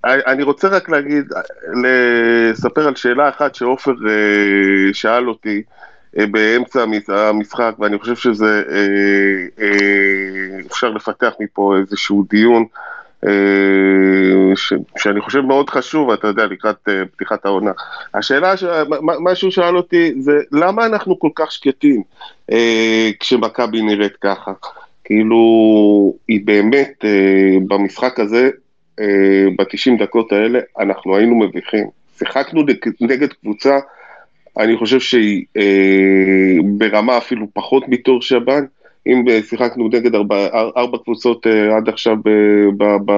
[0.03, 1.25] אני רוצה רק להגיד,
[1.83, 3.93] לספר על שאלה אחת שעופר
[4.93, 5.63] שאל אותי,
[6.17, 12.65] באמצע המשחק, ואני חושב שזה, אה, אה, אפשר לפתח מפה איזשהו דיון
[14.55, 16.75] ש, שאני חושב מאוד חשוב, אתה יודע, לקראת
[17.15, 17.71] פתיחת העונה.
[18.13, 18.53] השאלה,
[18.99, 22.03] מה שהוא שאל אותי זה למה אנחנו כל כך שקטים
[23.19, 24.51] כשמכבי נראית ככה?
[25.03, 25.37] כאילו,
[26.27, 28.49] היא באמת, אה, במשחק הזה,
[28.99, 29.05] אה,
[29.57, 31.87] ב-90 דקות האלה, אנחנו היינו מביכים.
[32.19, 33.79] שיחקנו נג- נגד קבוצה,
[34.59, 38.63] אני חושב שהיא אה, ברמה אפילו פחות מתור שב"ן.
[39.07, 43.11] אם אה, שיחקנו נגד ארבע, אר- ארבע קבוצות אה, עד עכשיו ב-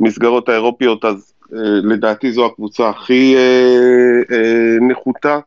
[0.00, 5.38] במסגרות האירופיות, אז אה, לדעתי זו הקבוצה הכי אה, אה, נחותה.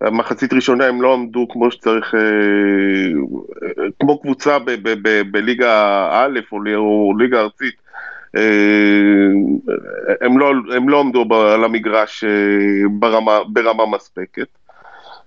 [0.00, 4.56] המחצית ראשונה הם לא עמדו כמו שצריך, אה, אה, כמו קבוצה
[5.30, 7.85] בליגה א' או או ליגה ארצית.
[8.36, 14.46] אה, הם לא, הם לא עמדו על המגרש אה, ברמה, ברמה מספקת.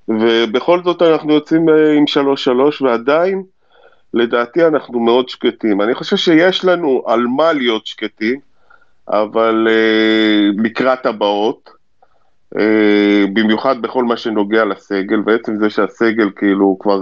[0.08, 2.04] ובכל זאת אנחנו יוצאים אה, עם
[2.82, 3.43] 3-3 ועדיין,
[4.13, 5.82] לדעתי אנחנו מאוד שקטים.
[5.82, 8.39] אני חושב שיש לנו על מה להיות שקטים,
[9.08, 9.67] אבל
[10.58, 11.69] לקראת הבאות,
[13.34, 17.02] במיוחד בכל מה שנוגע לסגל, ועצם זה שהסגל כאילו כבר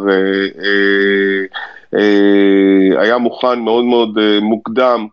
[2.97, 5.07] היה מוכן מאוד מאוד מוקדם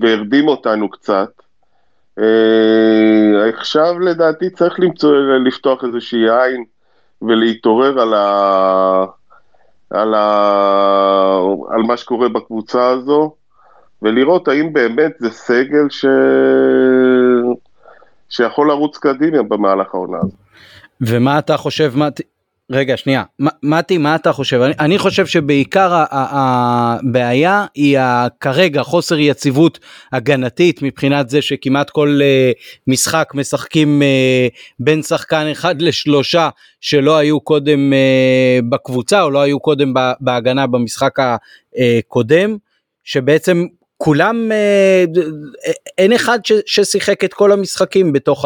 [0.00, 1.30] והרדים אותנו קצת.
[2.18, 6.64] אה, עכשיו לדעתי צריך למצוא, לפתוח איזושהי עין
[7.22, 9.04] ולהתעורר על, ה,
[9.90, 11.38] על, ה,
[11.70, 13.34] על מה שקורה בקבוצה הזו,
[14.02, 16.06] ולראות האם באמת זה סגל ש...
[18.28, 20.36] שיכול לרוץ קדימה במהלך העונה הזו.
[21.00, 22.22] ומה אתה חושב, מתי,
[22.70, 23.22] רגע שנייה,
[23.62, 24.60] מתי מה אתה חושב?
[24.60, 27.98] אני, אני חושב שבעיקר הבעיה היא
[28.40, 29.78] כרגע חוסר יציבות
[30.12, 36.48] הגנתית מבחינת זה שכמעט כל uh, משחק משחקים uh, בין שחקן אחד לשלושה
[36.80, 42.56] שלא היו קודם uh, בקבוצה או לא היו קודם בהגנה במשחק הקודם,
[43.04, 43.66] שבעצם
[44.04, 45.04] כולם אה,
[45.98, 48.44] אין אחד ששיחק את כל המשחקים בתוך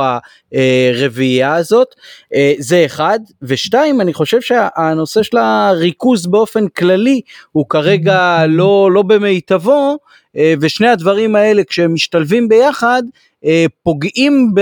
[0.53, 1.89] הרביעייה הזאת
[2.35, 7.21] אה, זה אחד ושתיים אני חושב שהנושא של הריכוז באופן כללי
[7.53, 9.99] הוא כרגע לא לא במיטבו
[10.37, 13.03] אה, ושני הדברים האלה כשהם משתלבים ביחד
[13.45, 14.61] אה, פוגעים ב,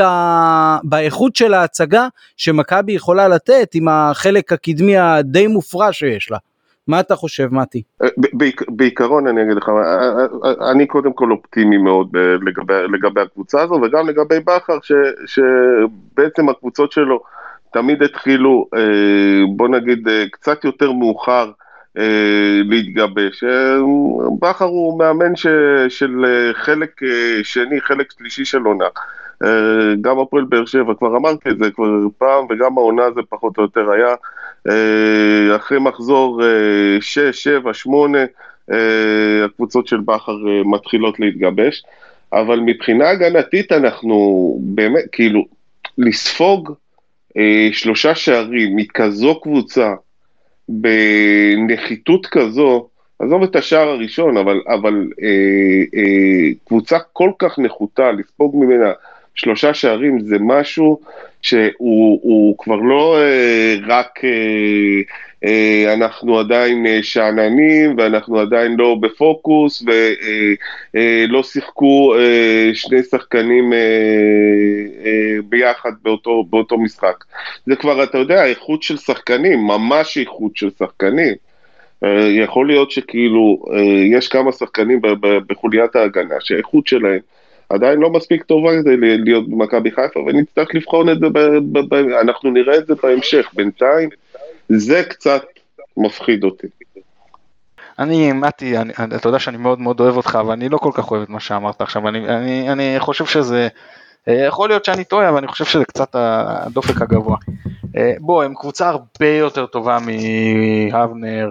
[0.85, 6.39] באיכות של ההצגה שמכבי יכולה לתת עם החלק הקדמי הדי מופרע שיש לה.
[6.89, 7.83] מה אתה חושב מתי?
[8.33, 9.71] בעיק- בעיקרון אני אגיד לך,
[10.71, 12.09] אני קודם כל אופטימי מאוד
[12.47, 14.79] לגבי, לגבי הקבוצה הזו וגם לגבי בכר
[15.27, 17.21] שבעצם הקבוצות שלו
[17.73, 18.81] תמיד התחילו, אה,
[19.57, 21.51] בוא נגיד, אה, קצת יותר מאוחר
[21.99, 23.45] אה, להתגבש.
[23.45, 23.77] אה,
[24.41, 25.47] בכר הוא מאמן ש,
[25.89, 27.09] של אה, חלק אה,
[27.43, 28.85] שני, חלק שלישי של עונה.
[29.45, 29.49] אה,
[30.01, 31.87] גם הפועל באר שבע, כבר אמרתי את זה כבר
[32.19, 34.15] פעם, וגם העונה זה פחות או יותר היה.
[34.71, 36.43] אה, אחרי מחזור
[37.01, 38.19] 6, 7, 8,
[39.45, 41.83] הקבוצות של בכר אה, מתחילות להתגבש.
[42.33, 45.45] אבל מבחינה הגנתית אנחנו באמת, כאילו,
[45.99, 46.73] לספוג
[47.37, 49.95] אה, שלושה שערים מכזו קבוצה,
[50.69, 55.29] בנחיתות כזו, עזוב את השער הראשון, אבל, אבל אה,
[56.01, 58.93] אה, קבוצה כל כך נחותה, לספוג ממנה
[59.35, 61.01] שלושה שערים זה משהו
[61.43, 65.01] שהוא הוא כבר לא אה, רק אה,
[65.45, 70.53] אה, אנחנו עדיין אה, שאננים ואנחנו עדיין לא בפוקוס ולא אה,
[70.97, 73.79] אה, לא שיחקו אה, שני שחקנים אה,
[75.05, 77.25] אה, ביחד באותו, באותו משחק.
[77.67, 81.35] זה כבר, אתה יודע, איכות של שחקנים, ממש איכות של שחקנים.
[82.05, 87.21] אה, יכול להיות שכאילו אה, יש כמה שחקנים בחוליית ההגנה שהאיכות שלהם
[87.69, 92.13] עדיין לא מספיק טובה כדי להיות במכבי חיפה ונצטרך לבחון את זה, ב- ב- ב-
[92.21, 94.09] אנחנו נראה את זה בהמשך, בינתיים
[94.69, 95.43] זה קצת
[95.97, 96.67] מפחיד אותי.
[97.99, 101.11] אני, מתי, אני- אתה יודע שאני מאוד מאוד אוהב אותך, אבל אני לא כל כך
[101.11, 103.69] אוהב את מה שאמרת עכשיו, אני, אני, אני חושב שזה,
[104.29, 107.37] אה, יכול להיות שאני טועה, אבל אני חושב שזה קצת הדופק הגבוה.
[107.97, 109.99] אה, בוא, הם קבוצה הרבה יותר טובה
[110.93, 111.51] מהבנר,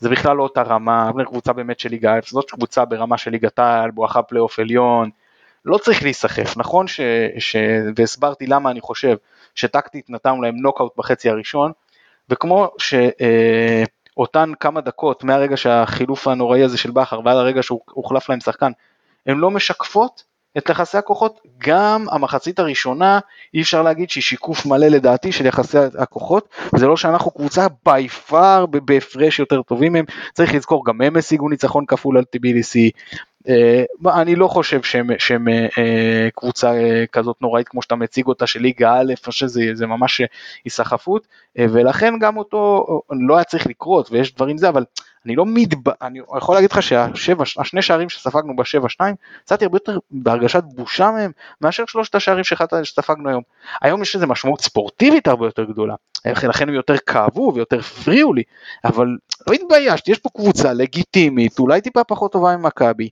[0.00, 3.30] זה בכלל לא אותה רמה, אבנר קבוצה באמת של ליגה א', זאת קבוצה ברמה של
[3.30, 5.10] ליגת העל, בואכה פלייאוף עליון,
[5.64, 7.00] לא צריך להיסחף, נכון ש,
[7.38, 7.56] ש...
[7.96, 9.16] והסברתי למה אני חושב
[9.54, 11.72] שטקטית נתנו להם נוקאוט בחצי הראשון,
[12.28, 18.72] וכמו שאותן כמה דקות מהרגע שהחילוף הנוראי הזה של בכר ועד הרגע שהוחלף להם שחקן,
[19.26, 20.24] הן לא משקפות
[20.58, 23.18] את יחסי הכוחות, גם המחצית הראשונה
[23.54, 28.08] אי אפשר להגיד שהיא שיקוף מלא לדעתי של יחסי הכוחות, זה לא שאנחנו קבוצה בי
[28.08, 33.29] פאר בהפרש יותר טובים מהם, צריך לזכור גם הם השיגו ניצחון כפול על Uh,
[34.06, 38.60] אני לא חושב שהם, שהם uh, קבוצה uh, כזאת נוראית כמו שאתה מציג אותה של
[38.60, 40.20] ליגה א', שזה זה ממש
[40.64, 44.84] היסחפות, uh, ולכן גם אותו לא היה צריך לקרות ויש דברים זה, אבל
[45.26, 45.88] אני לא מתב...
[46.02, 51.30] אני יכול להגיד לך שהשני שערים שספגנו בשבע שתיים, יצאתי הרבה יותר בהרגשת בושה מהם
[51.60, 52.44] מאשר שלושת השערים
[52.82, 53.42] שספגנו היום.
[53.82, 55.94] היום יש איזה משמעות ספורטיבית הרבה יותר גדולה,
[56.26, 58.42] לכן הם יותר כאבו ויותר הפריעו לי,
[58.84, 59.06] אבל
[59.46, 63.08] לא התביישתי, יש פה קבוצה לגיטימית, אולי טיפה פחות טובה ממכבי,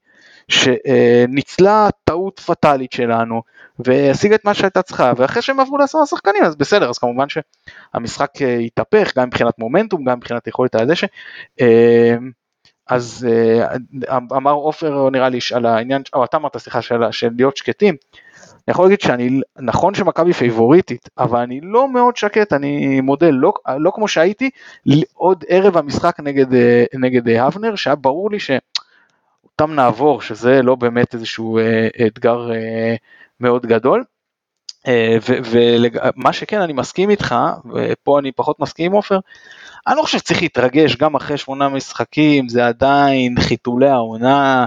[0.48, 3.42] שניצלה טעות פטאלית שלנו
[3.78, 8.42] והשיגה את מה שהייתה צריכה ואחרי שהם עברו לעשרה שחקנים אז בסדר אז כמובן שהמשחק
[8.42, 11.06] אה, התהפך גם מבחינת מומנטום גם מבחינת יכולת הדשא.
[11.60, 12.16] אה,
[12.86, 13.76] אז אה,
[14.12, 17.96] אמר עופר נראה לי על העניין או אתה אמרת סליחה של, של להיות שקטים.
[18.34, 23.52] אני יכול להגיד שאני נכון שמכבי פייבוריטית אבל אני לא מאוד שקט אני מודה לא,
[23.78, 24.50] לא כמו שהייתי
[25.14, 26.46] עוד ערב המשחק נגד,
[26.94, 28.50] נגד אבנר שהיה ברור לי ש...
[29.60, 32.94] אותם נעבור, שזה לא באמת איזשהו אה, אתגר אה,
[33.40, 34.04] מאוד גדול.
[34.86, 37.34] אה, ומה שכן, אני מסכים איתך,
[37.74, 39.18] ופה אני פחות מסכים עם עופר,
[39.86, 44.66] אני לא חושב שצריך להתרגש, גם אחרי שמונה משחקים, זה עדיין חיתולי העונה,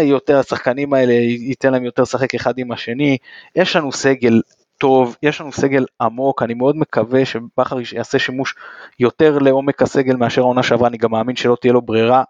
[0.00, 3.16] יותר השחקנים האלה, ייתן להם יותר לשחק אחד עם השני,
[3.56, 4.40] יש לנו סגל
[4.78, 8.54] טוב, יש לנו סגל עמוק, אני מאוד מקווה שבכר יעשה שימוש
[9.00, 12.22] יותר לעומק הסגל מאשר העונה שעברה, אני גם מאמין שלא תהיה לו ברירה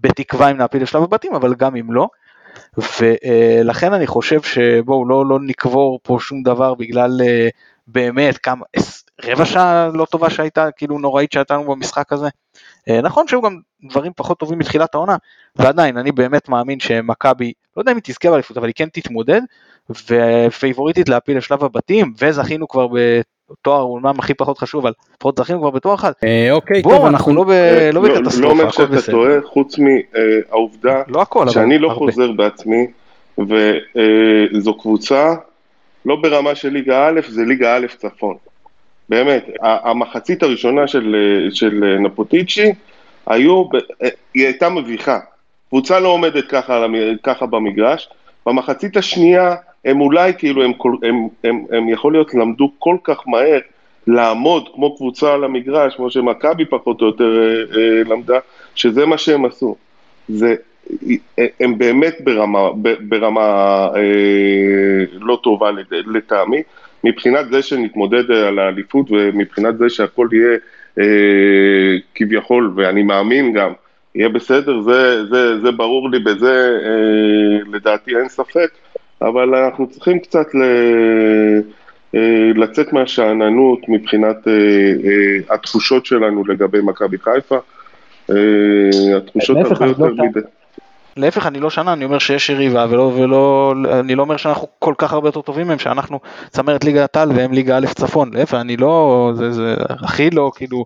[0.00, 2.08] בתקווה אם נעפיל לשלב הבתים, אבל גם אם לא.
[3.00, 7.48] ולכן אני חושב שבואו לא, לא נקבור פה שום דבר בגלל אה,
[7.86, 8.64] באמת כמה,
[9.24, 12.28] רבע שעה לא טובה שהייתה, כאילו נוראית שהייתה לנו במשחק הזה.
[12.88, 13.58] אה, נכון שהיו גם
[13.90, 15.16] דברים פחות טובים מתחילת העונה,
[15.56, 19.40] ועדיין אני באמת מאמין שמכבי, לא יודע אם היא תזכה באליפות, אבל היא כן תתמודד,
[19.90, 22.86] ופייבוריטית להפיל לשלב הבתים, וזכינו כבר
[23.62, 26.12] תואר הוא אומנם הכי פחות חשוב, אבל לפחות זכינו כבר בתואר אחד.
[26.24, 31.02] אה, אוקיי, טוב, אנחנו לא, אה, לא, לא בקטסטרופה, לא אומר שאתה טועה, חוץ מהעובדה
[31.08, 32.86] לא שאני לא חוזר בעצמי,
[33.38, 35.34] וזו קבוצה,
[36.04, 38.36] לא ברמה של ליגה א', זה ליגה א' צפון.
[39.08, 41.16] באמת, המחצית הראשונה של,
[41.50, 42.72] של נפוטיצ'י,
[43.26, 43.64] היו,
[44.34, 45.18] היא הייתה מביכה.
[45.68, 46.86] קבוצה לא עומדת ככה,
[47.22, 48.08] ככה במגרש,
[48.46, 49.54] במחצית השנייה
[49.88, 50.72] הם אולי כאילו, הם,
[51.02, 53.58] הם, הם, הם, יכול להיות למדו כל כך מהר
[54.06, 58.38] לעמוד כמו קבוצה על המגרש, כמו שמכבי פחות או יותר אה, אה, למדה,
[58.74, 59.76] שזה מה שהם עשו.
[60.28, 60.54] זה,
[61.60, 62.68] הם באמת ברמה,
[63.00, 63.40] ברמה
[63.96, 66.62] אה, לא טובה לטעמי,
[67.04, 70.58] מבחינת זה שנתמודד על האליפות ומבחינת זה שהכל יהיה
[70.98, 73.72] אה, כביכול, ואני מאמין גם,
[74.14, 78.70] יהיה בסדר, זה, זה, זה ברור לי, בזה אה, לדעתי אין ספק.
[79.22, 80.62] אבל אנחנו צריכים קצת ל...
[82.14, 87.58] אה, לצאת מהשאננות מבחינת אה, אה, התחושות שלנו לגבי מכבי חיפה.
[89.16, 90.40] התחושות הרבה יותר לא מדי.
[91.16, 94.94] להפך, אני לא שנה, אני אומר שיש יריבה, ולא, ולא, אני לא אומר שאנחנו כל
[94.98, 98.76] כך הרבה יותר טובים מהם, שאנחנו צמרת ליגת העל והם ליגה א' צפון, להפך, אני
[98.76, 100.84] לא, זה, זה הכי לא כאילו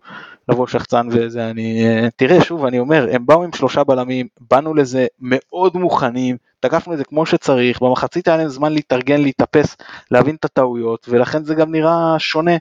[0.48, 1.84] לבוא שחצן וזה, אני,
[2.16, 6.98] תראה, שוב, אני אומר, הם באו עם שלושה בלמים, באנו לזה מאוד מוכנים, תקפנו את
[6.98, 9.76] זה כמו שצריך, במחצית היה להם זמן להתארגן, להתאפס,
[10.10, 12.56] להבין את הטעויות, ולכן זה גם נראה שונה.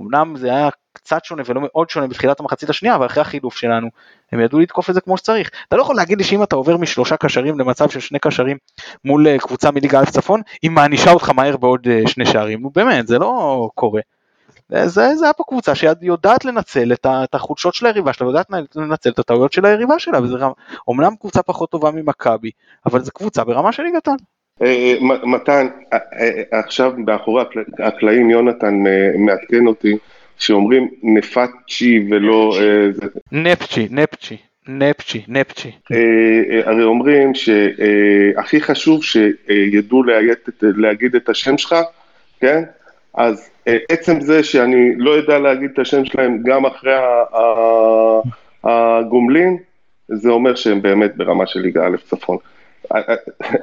[0.00, 3.88] אמנם זה היה קצת שונה ולא מאוד שונה בתחילת המחצית השנייה, אבל אחרי החילוף שלנו,
[4.32, 5.50] הם ידעו לתקוף את זה כמו שצריך.
[5.68, 8.56] אתה לא יכול להגיד לי שאם אתה עובר משלושה קשרים למצב של שני קשרים
[9.04, 12.62] מול אה, קבוצה מליגה א' צפון, היא מענישה אותך מהר בעוד אה, שני שערים.
[12.62, 14.00] נו באמת, זה לא קורה.
[14.68, 18.46] זה, זה היה פה קבוצה שיודעת לנצל את, את החולשות של היריבה שלה, יודעת
[18.76, 20.36] לנצל את הטעויות של היריבה שלה, וזה
[20.88, 22.50] אומנם קבוצה פחות טובה ממכבי,
[22.86, 24.08] אבל זו קבוצה ברמה של ליגת.
[24.08, 24.14] אה,
[24.62, 24.94] אה,
[25.26, 27.44] מתן, אה, עכשיו מאחורי
[27.78, 28.74] הקלעים יונתן
[29.18, 29.96] מעדכן אותי
[30.38, 32.58] שאומרים נפצ'י ולא...
[33.32, 34.36] נפצ'י, נפצ'י.
[34.68, 35.70] נפצ'י, נפצ'י.
[36.64, 40.02] הרי אומרים שהכי חשוב שידעו
[40.62, 41.74] להגיד את השם שלך,
[42.40, 42.62] כן?
[43.14, 43.50] אז
[43.88, 46.92] עצם זה שאני לא יודע להגיד את השם שלהם גם אחרי
[48.64, 49.56] הגומלין,
[50.08, 52.36] זה אומר שהם באמת ברמה של ליגה א' צפון.
[52.92, 53.14] אה, אה,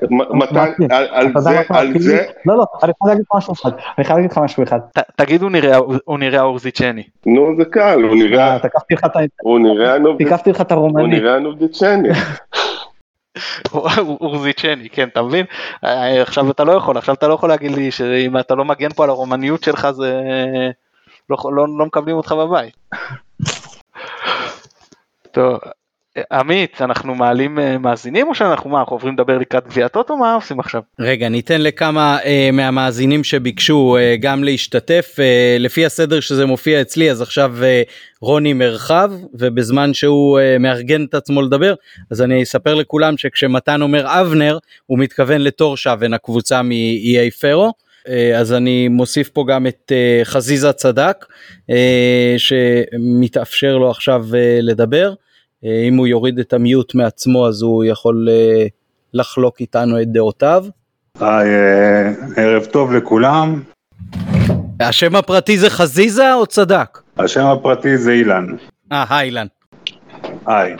[0.10, 2.26] מתן, על זה, על זה...
[2.46, 4.80] לא, לא, אני חייב להגיד משהו אחד, אני חייב להגיד לך משהו אחד.
[5.16, 5.42] תגיד
[6.06, 7.04] הוא נראה אורזיצ'ני.
[7.26, 8.58] נו, זה קל, הוא נראה...
[9.42, 10.20] הוא נראה...
[10.20, 11.04] תקפתי לך את הרומני.
[11.04, 12.10] הוא נראה נובדיצ'ני.
[13.98, 15.46] אורזיצ'ני, כן, אתה מבין?
[15.84, 18.94] אה, עכשיו אתה לא יכול, עכשיו אתה לא יכול להגיד לי שאם אתה לא מגן
[18.94, 20.22] פה על הרומניות שלך זה...
[21.30, 22.76] לא, לא, לא מקבלים אותך בבית.
[25.32, 25.60] טוב,
[26.32, 30.34] עמית, אנחנו מעלים אה, מאזינים או שאנחנו מה, אנחנו עוברים לדבר לקראת גביע טוטו, מה
[30.34, 30.82] עושים עכשיו?
[31.00, 37.12] רגע, ניתן לכמה אה, מהמאזינים שביקשו אה, גם להשתתף, אה, לפי הסדר שזה מופיע אצלי,
[37.12, 37.82] אז עכשיו אה,
[38.22, 41.74] רוני מרחב, ובזמן שהוא אה, מארגן את עצמו לדבר,
[42.12, 47.72] אז אני אספר לכולם שכשמתן אומר אבנר, הוא מתכוון לתור שוון, הקבוצה מאיי פרו.
[48.08, 51.26] אה, אז אני מוסיף פה גם את אה, חזיזה צדק,
[52.38, 54.26] שמתאפשר לו עכשיו
[54.62, 55.14] לדבר.
[55.66, 58.66] אה, אם הוא יוריד את המיוט מעצמו אז הוא יכול אה,
[59.14, 60.66] לחלוק איתנו את דעותיו.
[61.20, 63.62] היי, אה, ערב טוב לכולם.
[64.80, 67.00] השם הפרטי זה חזיזה או צדק?
[67.18, 68.46] השם הפרטי זה אילן.
[68.92, 69.48] אה, היי אילן.
[70.46, 70.76] היי.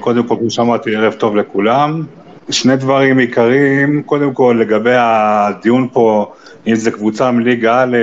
[0.00, 2.04] קודם כל, כמו שאמרתי, ערב טוב לכולם.
[2.50, 6.32] שני דברים עיקריים, קודם כל לגבי הדיון פה,
[6.66, 7.96] אם זה קבוצה מליגה א'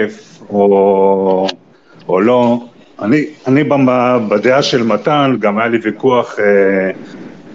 [0.49, 1.47] או,
[2.07, 2.59] או לא,
[3.01, 3.63] אני, אני
[4.29, 6.91] בדעה של מתן, גם היה לי ויכוח אה,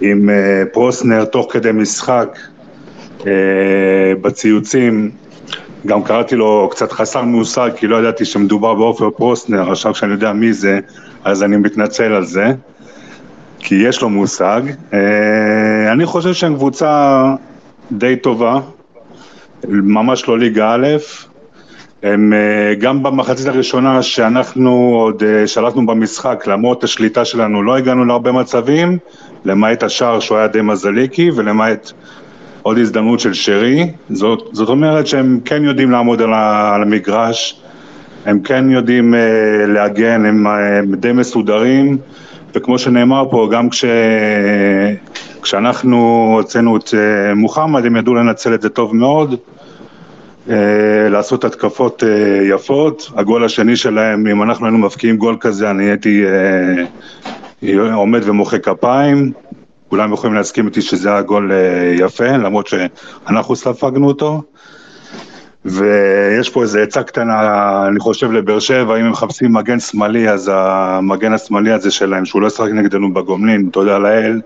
[0.01, 2.39] עם אה, פרוסנר תוך כדי משחק
[3.27, 3.31] אה,
[4.21, 5.11] בציוצים,
[5.85, 10.33] גם קראתי לו קצת חסר מושג, כי לא ידעתי שמדובר בעופר פרוסנר, עכשיו שאני יודע
[10.33, 10.79] מי זה,
[11.23, 12.45] אז אני מתנצל על זה.
[13.63, 14.61] כי יש לו מושג.
[14.93, 17.23] אה, אני חושב שהם קבוצה
[17.91, 18.59] די טובה,
[19.67, 20.87] ממש לא ליגה א',
[22.03, 28.05] הם אה, גם במחצית הראשונה שאנחנו עוד אה, שלטנו במשחק, למרות השליטה שלנו לא הגענו
[28.05, 28.97] להרבה מצבים,
[29.45, 31.91] למעט השער שהוא היה די מזליקי ולמעט
[32.61, 37.61] עוד הזדמנות של שרי, זאת, זאת אומרת שהם כן יודעים לעמוד על, המגרש,
[38.25, 39.13] הם כן יודעים
[39.67, 41.97] להגן, הם, הם די מסודרים,
[42.55, 43.85] וכמו שנאמר פה, גם כש...
[45.41, 49.37] כשאנחנו הוצאנו את אה, מוחמד, הם ידעו לנצל את זה טוב מאוד, אה,
[51.09, 52.09] לעשות התקפות אה,
[52.43, 53.11] יפות.
[53.15, 56.23] הגול השני שלהם, אם אנחנו היינו מפקיעים גול כזה, אני הייתי
[57.93, 59.31] עומד ומוחא כפיים.
[59.89, 61.51] כולם יכולים להסכים איתי שזה היה גול
[61.93, 64.41] יפה, למרות שאנחנו ספגנו אותו.
[65.65, 70.51] ויש פה איזה עצה קטנה, אני חושב, לבאר שבע, אם הם מחפשים מגן שמאלי, אז
[70.53, 74.41] המגן השמאלי הזה שלהם, שהוא לא ישחק נגדנו בגומלין, תודה לאל,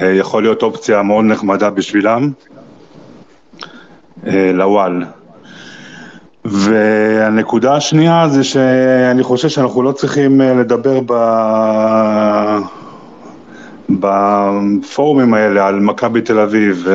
[0.00, 2.63] אה, יכול להיות אופציה מאוד נחמדה בשבילם, אה,
[4.54, 5.04] לוואל.
[6.44, 11.14] והנקודה השנייה זה שאני חושב שאנחנו לא צריכים אה, לדבר ב...
[13.90, 16.86] בפורומים האלה על מכבי תל אביב,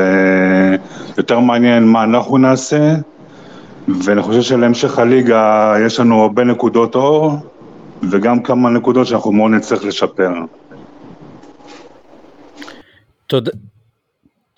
[1.17, 2.95] יותר מעניין מה אנחנו נעשה,
[3.87, 7.31] ואני חושב שלהמשך הליגה יש לנו הרבה נקודות אור,
[8.11, 10.31] וגם כמה נקודות שאנחנו מאוד נצטרך לשפר.
[13.27, 13.51] תודה.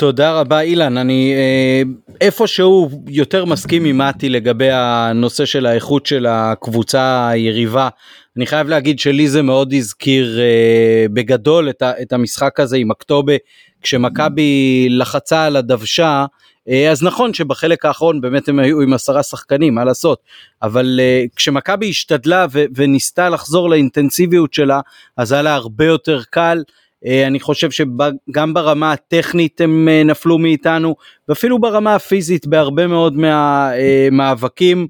[0.02, 1.82] תודה רבה אילן, אני אה,
[2.22, 7.89] איפשהו יותר מסכים עם מתי לגבי הנושא של האיכות של הקבוצה היריבה.
[8.38, 12.91] אני חייב להגיד שלי זה מאוד הזכיר אה, בגדול את, ה, את המשחק הזה עם
[12.91, 13.34] אקטובה,
[13.82, 16.26] כשמכבי לחצה על הדוושה,
[16.70, 20.20] אה, אז נכון שבחלק האחרון באמת הם היו עם עשרה שחקנים, מה לעשות,
[20.62, 24.80] אבל אה, כשמכבי השתדלה ו- וניסתה לחזור לאינטנסיביות שלה,
[25.18, 26.64] אז היה לה הרבה יותר קל.
[27.06, 30.95] אה, אני חושב שגם ברמה הטכנית הם נפלו מאיתנו
[31.30, 34.88] ואפילו ברמה הפיזית בהרבה מאוד מהמאבקים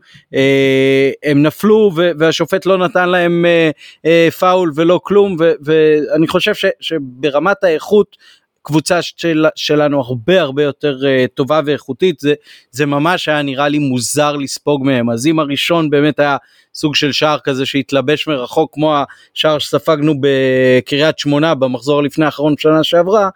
[1.24, 3.46] הם נפלו והשופט לא נתן להם
[4.40, 8.18] פאול ולא כלום ואני חושב שברמת האיכות
[8.62, 12.34] קבוצה של, שלנו הרבה הרבה יותר uh, טובה ואיכותית זה
[12.72, 15.10] זה ממש היה נראה לי מוזר לספוג מהם.
[15.10, 16.38] אז אם הראשון באמת היה
[16.74, 18.96] סוג של שער כזה שהתלבש מרחוק כמו
[19.34, 23.30] השער שספגנו בקריית שמונה במחזור לפני האחרון שנה שעברה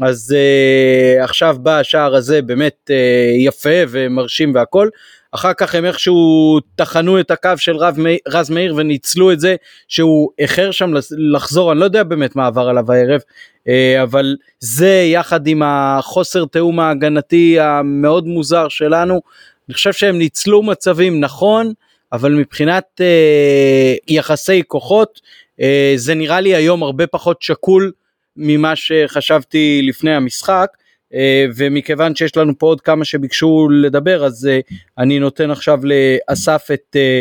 [0.00, 2.92] אז uh, עכשיו בא השער הזה באמת uh,
[3.38, 4.88] יפה ומרשים והכל.
[5.32, 7.96] אחר כך הם איכשהו טחנו את הקו של רב
[8.28, 9.56] רז מאיר וניצלו את זה
[9.88, 11.72] שהוא איחר שם לחזור.
[11.72, 13.20] אני לא יודע באמת מה עבר עליו הערב
[13.68, 19.20] אה, אבל זה יחד עם החוסר תיאום ההגנתי המאוד מוזר שלנו.
[19.68, 21.72] אני חושב שהם ניצלו מצבים נכון
[22.12, 25.20] אבל מבחינת אה, יחסי כוחות
[25.60, 27.92] אה, זה נראה לי היום הרבה פחות שקול
[28.36, 30.68] ממה שחשבתי לפני המשחק.
[31.14, 34.60] אה, ומכיוון שיש לנו פה עוד כמה שביקשו לדבר אז אה,
[34.98, 37.20] אני נותן עכשיו לאסף את אה,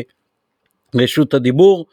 [0.95, 1.85] רשות הדיבור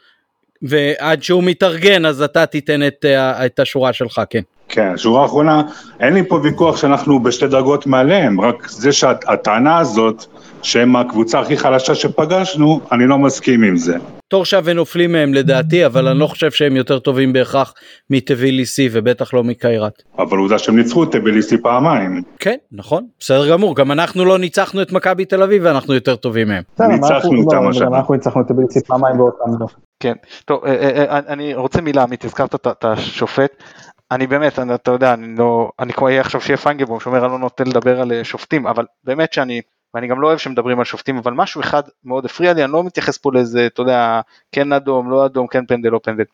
[0.62, 3.04] ועד שהוא מתארגן אז אתה תיתן את,
[3.46, 4.40] את השורה שלך כן.
[4.68, 5.62] כן, שורה אחרונה,
[6.00, 10.24] אין לי פה ויכוח שאנחנו בשתי דרגות מעליהם, רק זה שהטענה הזאת
[10.62, 13.96] שהם הקבוצה הכי חלשה שפגשנו, אני לא מסכים עם זה.
[14.32, 17.74] תורשה ונופלים מהם לדעתי, אבל אני לא חושב שהם יותר טובים בהכרח
[18.10, 20.02] מטביליסי ובטח לא מקיירת.
[20.18, 22.22] אבל עובדה שהם ניצחו את טביליסי פעמיים.
[22.38, 26.48] כן, נכון, בסדר גמור, גם אנחנו לא ניצחנו את מכבי תל אביב ואנחנו יותר טובים
[26.48, 26.62] מהם.
[26.80, 27.96] ניצחנו אותם השנה.
[27.96, 29.66] אנחנו ניצחנו את טביליסי פעמיים ואותם לא.
[30.00, 30.14] כן,
[30.44, 33.62] טוב, אה, אה, אה, אני רוצה מילה, עמית, הזכרת את השופט.
[34.10, 37.32] אני באמת, אני, אתה יודע, אני לא, אני כבר אהיה עכשיו שיהיה פיינגלבום שאומר אני
[37.32, 39.60] לא נוטה לדבר על שופטים, אבל באמת שאני,
[39.94, 42.84] ואני גם לא אוהב שמדברים על שופטים, אבל משהו אחד מאוד הפריע לי, אני לא
[42.84, 44.20] מתייחס פה לאיזה, אתה יודע,
[44.52, 46.24] כן אדום, לא אדום, כן פנדל, לא פנדל.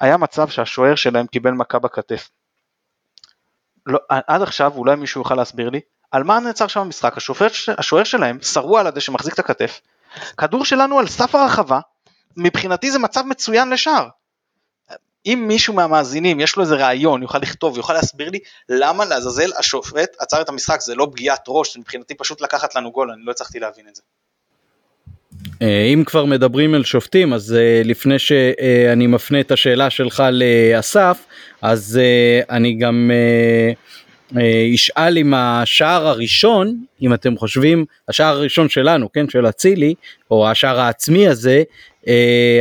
[0.00, 2.30] היה מצב שהשוער שלהם קיבל מכה בכתף.
[3.86, 5.80] לא, עד עכשיו אולי מישהו יוכל להסביר לי,
[6.10, 9.80] על מה נעצר שם המשחק, השוער, השוער שלהם שרוע על הדשא שמחזיק את הכתף,
[10.36, 11.80] כדור שלנו על סף הרחבה,
[12.36, 14.08] מבחינתי זה מצב מצוין לשער.
[15.26, 20.16] אם מישהו מהמאזינים יש לו איזה רעיון, יוכל לכתוב, יוכל להסביר לי למה לעזאזל השופט
[20.18, 23.30] עצר את המשחק, זה לא פגיעת ראש, זה מבחינתי פשוט לקחת לנו גול, אני לא
[23.30, 24.02] הצלחתי להבין את זה.
[25.62, 31.24] אה, אם כבר מדברים על שופטים אז אה, לפני שאני מפנה את השאלה שלך לאסף
[31.62, 33.10] אז אה, אני גם
[34.74, 39.94] אשאל אם השער הראשון אם אתם חושבים השער הראשון שלנו כן של אצילי
[40.30, 41.62] או השער העצמי הזה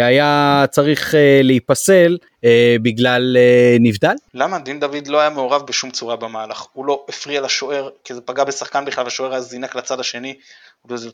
[0.01, 2.17] היה צריך להיפסל
[2.81, 3.37] בגלל
[3.79, 4.15] נבדל?
[4.33, 4.59] למה?
[4.59, 8.43] דין דוד לא היה מעורב בשום צורה במהלך, הוא לא הפריע לשוער כי זה פגע
[8.43, 10.33] בשחקן בכלל והשוער היה זינק לצד השני,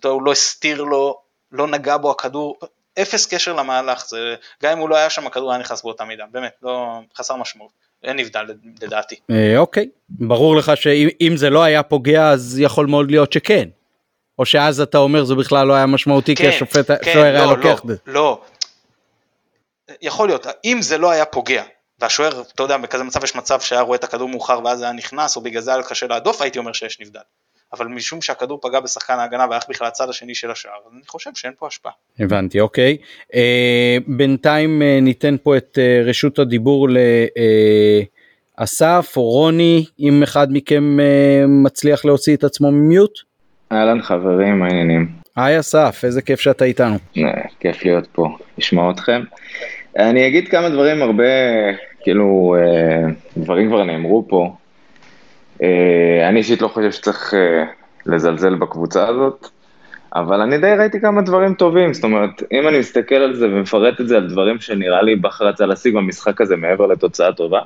[0.04, 2.58] הוא לא הסתיר לו לא נגע בו הכדור,
[3.02, 6.24] אפס קשר למהלך, זה, גם אם הוא לא היה שם הכדור היה נכנס באותה מידה,
[6.32, 7.72] באמת, לא, חסר משמעות,
[8.04, 8.46] אין נבדל
[8.82, 9.16] לדעתי.
[9.32, 13.70] אה, אוקיי, ברור לך שאם זה לא היה פוגע אז יכול מאוד להיות שכן.
[14.40, 17.38] או שאז אתה אומר זה בכלל לא היה משמעותי כן, כי השופט כן, שוער לא,
[17.38, 18.42] היה לוקח לא, לא,
[20.02, 21.64] יכול להיות, אם זה לא היה פוגע,
[22.00, 25.36] והשוער, אתה יודע, בכזה מצב יש מצב שהיה רואה את הכדור מאוחר ואז היה נכנס,
[25.36, 27.20] או בגלל זה היה קשה להדוף, הייתי אומר שיש נבדל.
[27.74, 31.54] אבל משום שהכדור פגע בשחקן ההגנה והלך בכלל לצד השני של השער, אני חושב שאין
[31.60, 31.92] פה השפעה.
[32.20, 32.98] הבנתי, אוקיי.
[33.36, 36.88] אה, בינתיים אה, ניתן פה את אה, רשות הדיבור
[38.60, 43.20] לאסף או רוני, אם אחד מכם אה, מצליח להוציא את עצמו ממיוט.
[43.72, 45.08] אהלן חברים, מה העניינים?
[45.36, 46.96] היי אסף, איזה כיף שאתה איתנו.
[47.18, 49.22] אה, כיף להיות פה, לשמוע אתכם.
[49.98, 51.24] אני אגיד כמה דברים הרבה,
[52.02, 54.56] כאילו, אה, דברים כבר נאמרו פה.
[55.64, 57.34] אה, אני אישית לא חושב שצריך
[58.06, 59.48] לזלזל בקבוצה הזאת,
[60.16, 64.02] אבל אני די ראיתי כמה דברים טובים, זאת אומרת, אם אני מסתכל על זה ומפרט
[64.02, 67.60] את זה על דברים שנראה לי בכר רצה להשיג במשחק הזה מעבר לתוצאה טובה,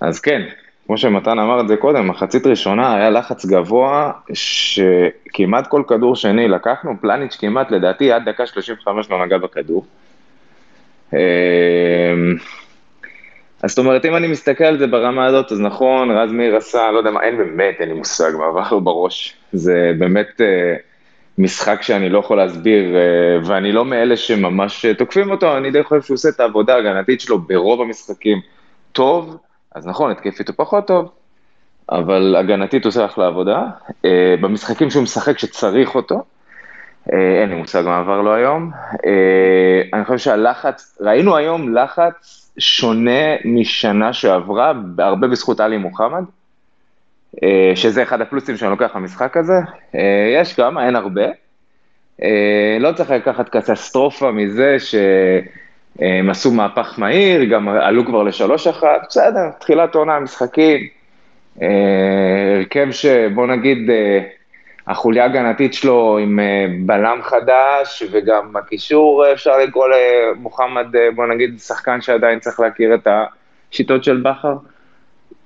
[0.00, 0.42] אז כן,
[0.86, 6.48] כמו שמתן אמר את זה קודם, מחצית ראשונה היה לחץ גבוה, שכמעט כל כדור שני
[6.48, 9.86] לקחנו, פלניץ' כמעט, לדעתי, עד דקה 35 לא נגע בכדור.
[11.14, 11.18] אה,
[13.62, 16.90] אז זאת אומרת, אם אני מסתכל על זה ברמה הזאת, אז נכון, רז מאיר עשה,
[16.90, 19.36] לא יודע מה, אין באמת, אין לי מושג מה עבר בראש.
[19.52, 20.74] זה באמת אה,
[21.38, 26.02] משחק שאני לא יכול להסביר, אה, ואני לא מאלה שממש תוקפים אותו, אני די חושב
[26.02, 28.40] שהוא עושה את העבודה ההגנתית שלו ברוב המשחקים
[28.92, 29.36] טוב,
[29.74, 31.10] אז נכון, התקפית הוא פחות טוב,
[31.90, 33.66] אבל הגנתית הוא עושה אחלה עבודה.
[34.04, 36.24] אה, במשחקים שהוא משחק שצריך אותו,
[37.12, 38.70] אה, אין לי מושג מה עבר לו היום.
[39.06, 46.24] אה, אני חושב שהלחץ, ראינו היום לחץ שונה משנה שעברה, הרבה בזכות עלי מוחמד,
[47.42, 49.58] אה, שזה אחד הפלוסים שאני לוקח למשחק הזה.
[49.94, 51.24] אה, יש כמה, אין הרבה.
[52.22, 54.76] אה, לא צריך לקחת קטסטרופה מזה
[55.98, 60.80] שהם עשו מהפך מהיר, גם עלו כבר לשלוש אחת, בסדר, תחילת עונה, משחקים.
[61.60, 63.90] הרכב שבוא נגיד,
[64.86, 71.58] החוליה ההגנתית שלו עם אה, בלם חדש, וגם הקישור, אפשר לקרוא למוחמד, אה, בוא נגיד,
[71.58, 73.08] שחקן שעדיין צריך להכיר את
[73.70, 74.56] השיטות של בכר.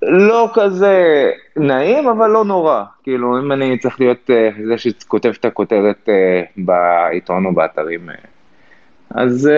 [0.03, 2.83] לא כזה נעים, אבל לא נורא.
[3.03, 6.09] כאילו, אם אני צריך להיות אה, זה שכותב את הכותרת
[6.57, 8.09] בעיתון או באתרים,
[9.11, 9.51] אז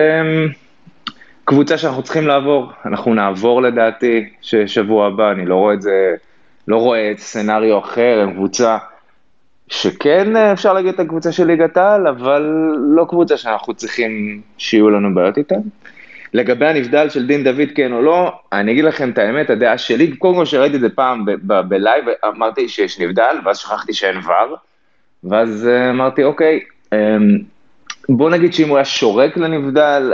[1.49, 6.15] קבוצה שאנחנו צריכים לעבור, אנחנו נעבור לדעתי, ששבוע הבא, אני לא רואה את זה,
[6.67, 8.77] לא רואה את סצנריו אחר, הם קבוצה
[9.67, 12.41] שכן אה, אפשר להגיד את הקבוצה של ליגת העל, אבל
[12.95, 15.55] לא קבוצה שאנחנו צריכים שיהיו לנו בעיות איתה.
[16.33, 20.17] לגבי הנבדל של דין דוד, כן או לא, אני אגיד לכם את האמת, הדעה שלי,
[20.17, 21.25] קודם כל שראיתי את זה פעם
[21.67, 24.55] בלייב, אמרתי שיש נבדל, ואז שכחתי שאין ור,
[25.23, 26.59] ואז אה, אמרתי, אוקיי,
[26.93, 27.39] אמ,
[28.09, 30.13] בוא נגיד שאם הוא היה שורק לנבדל,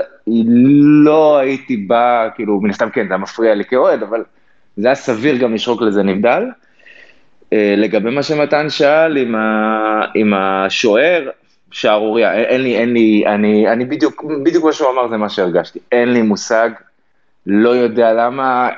[1.05, 4.23] לא הייתי בא, כאילו, מן הסתם כן, זה מפריע לי כאוהד, אבל
[4.77, 6.43] זה היה סביר גם לשרוק לזה נבדל.
[7.53, 11.29] אה, לגבי מה שמתן שאל עם, ה, עם השוער,
[11.71, 15.79] שערוריה, אין לי, אין לי, אני, אני בדיוק, בדיוק מה שהוא אמר זה מה שהרגשתי,
[15.91, 16.69] אין לי מושג,
[17.47, 18.69] לא יודע למה,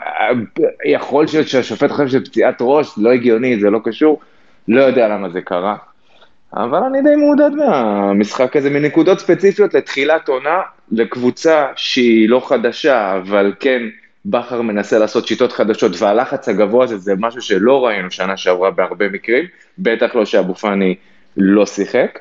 [0.86, 4.20] יכול להיות שהשופט חושב שזה פציעת ראש, לא הגיוני, זה לא קשור,
[4.68, 5.76] לא יודע למה זה קרה,
[6.54, 13.54] אבל אני די מעודד מהמשחק הזה, מנקודות ספציפיות לתחילת עונה, לקבוצה שהיא לא חדשה, אבל
[13.60, 13.82] כן,
[14.26, 19.10] בכר מנסה לעשות שיטות חדשות, והלחץ הגבוה הזה זה משהו שלא ראינו שנה שעברה בהרבה
[19.10, 19.46] מקרים,
[19.80, 20.96] בטח לא שאבו פאני
[21.38, 22.20] לא שיחק,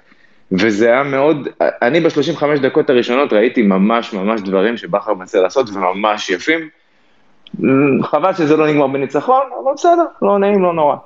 [0.52, 6.30] וזה היה מאוד, אני ב-35 דקות הראשונות ראיתי ממש ממש דברים שבכר מנסה לעשות וממש
[6.30, 6.68] יפים,
[8.02, 10.96] חבל שזה לא נגמר בניצחון, אבל בסדר, לא נעים, לא נורא.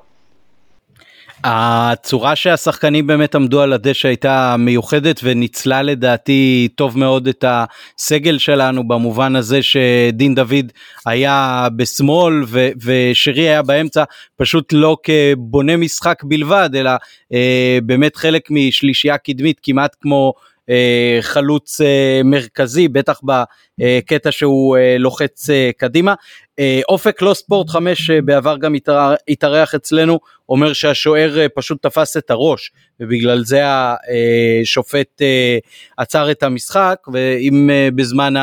[1.45, 8.89] הצורה שהשחקנים באמת עמדו על הדשא הייתה מיוחדת וניצלה לדעתי טוב מאוד את הסגל שלנו
[8.89, 10.73] במובן הזה שדין דוד
[11.07, 14.05] היה בשמאל ו- ושרי היה באמצע
[14.37, 16.91] פשוט לא כבונה משחק בלבד אלא
[17.33, 20.43] אה, באמת חלק משלישייה קדמית כמעט כמו אה,
[21.21, 26.15] חלוץ אה, מרכזי, בטח בקטע שהוא אה, לוחץ אה, קדימה.
[26.59, 30.19] אה, אופק לא ספורט 5 אה, בעבר גם התאר- התארח אצלנו,
[30.49, 35.59] אומר שהשוער אה, פשוט תפס את הראש, ובגלל זה השופט אה,
[35.99, 38.35] עצר את המשחק, ואם אה, בזמן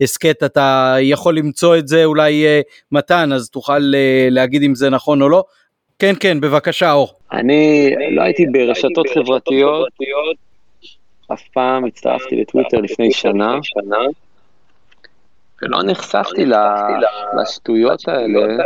[0.00, 2.60] ההסכת אתה יכול למצוא את זה אולי אה,
[2.92, 5.44] מתן, אז תוכל אה, להגיד אם זה נכון או לא.
[5.98, 7.14] כן, כן, בבקשה, אור.
[7.32, 9.88] אני לא הייתי ברשתות חברתיות,
[11.32, 13.58] אף פעם הצטרפתי לטוויטר לפני שנה,
[15.62, 16.44] ולא נחשפתי
[17.40, 18.64] לשטויות האלה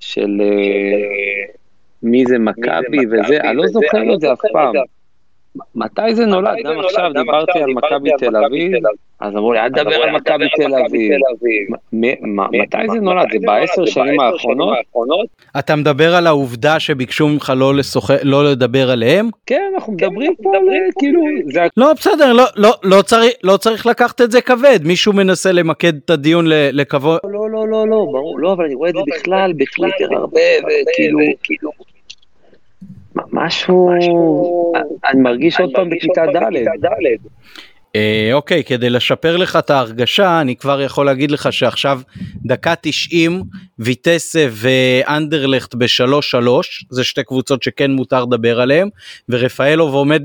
[0.00, 1.54] של אה,
[2.02, 4.74] מי זה מכבי וזה, אני לא זוכר את זה אף פעם.
[5.74, 6.56] מתי זה נולד?
[6.64, 8.72] גם עכשיו דיברתי על מכבי תל אביב,
[9.20, 11.12] אז אמרו לי, אל תדבר על מכבי תל אביב.
[12.62, 13.26] מתי זה נולד?
[13.32, 15.28] זה בעשר שנים האחרונות?
[15.58, 17.72] אתה מדבר על העובדה שביקשו ממך לא,
[18.22, 19.30] לא לדבר עליהם?
[19.46, 21.20] כן, אנחנו מדברים פה על אה, כאילו,
[21.76, 25.92] לא, בסדר, לא, לא, לא, צריך, לא צריך לקחת את זה כבד, מישהו מנסה למקד
[26.04, 27.18] את הדיון לכבוד.
[27.24, 31.18] לא, לא, לא, לא, ברור, לא, אבל אני רואה את זה בכלל בטוויטר הרבה, וכאילו,
[31.42, 31.70] כאילו,
[33.32, 33.90] משהו,
[35.10, 36.88] אני מרגיש עוד פעם בכיתה ד'.
[37.96, 42.00] אה, אוקיי, כדי לשפר לך את ההרגשה, אני כבר יכול להגיד לך שעכשיו
[42.44, 43.42] דקה 90,
[43.78, 46.48] ויטסה ואנדרלכט ב-3-3,
[46.90, 48.88] זה שתי קבוצות שכן מותר לדבר עליהן,
[49.28, 50.22] ורפאלוב עומד,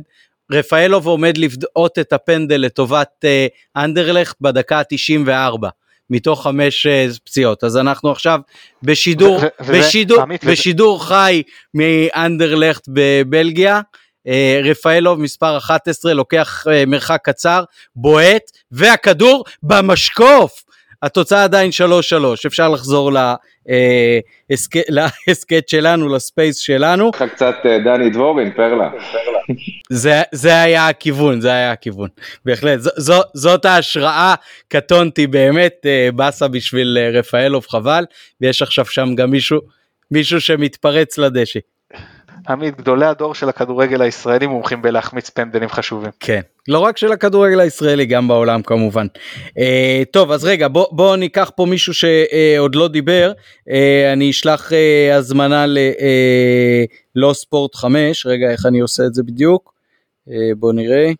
[0.52, 5.68] רפאלוב עומד לבעוט את הפנדל לטובת אה, אנדרלכט בדקה ה-94.
[6.10, 8.40] מתוך חמש אה, פציעות אז אנחנו עכשיו
[8.84, 11.44] בשידור ו- ו- וזה- בשידור בשידור חי
[11.74, 13.82] מאנדרלכט בבלגיה
[14.28, 17.64] אה, רפאלוב מספר 11 לוקח אה, מרחק קצר,
[17.96, 18.42] בועט,
[18.72, 20.64] והכדור במשקוף.
[21.04, 23.12] התוצאה עדיין 3-3, אפשר לחזור
[23.70, 24.20] אה,
[25.28, 27.12] להסכת, שלנו, לספייס שלנו.
[27.16, 28.90] לך קצת אה, דני דבורין, פרלה.
[29.90, 32.10] זה, זה היה הכיוון, זה היה הכיוון.
[32.46, 32.80] בהחלט,
[33.34, 34.36] זאת ההשראה,
[34.68, 38.06] קטונתי באמת, אה, באסה בשביל רפאלוב, חבל,
[38.42, 39.60] ויש עכשיו שם גם מישהו,
[40.12, 41.60] מישהו שמתפרץ לדשא.
[42.50, 46.12] עמית, גדולי הדור של הכדורגל הישראלי מומחים בלהחמיץ פנדלים חשובים.
[46.20, 49.08] כן, לא רק של הכדורגל הישראלי, גם בעולם כמובן.
[49.58, 53.32] אה, טוב, אז רגע, בוא, בוא ניקח פה מישהו שעוד לא דיבר,
[53.70, 55.66] אה, אני אשלח אה, הזמנה
[57.16, 59.74] ללא ספורט 5, רגע, איך אני עושה את זה בדיוק?
[60.30, 61.12] אה, בוא נראה.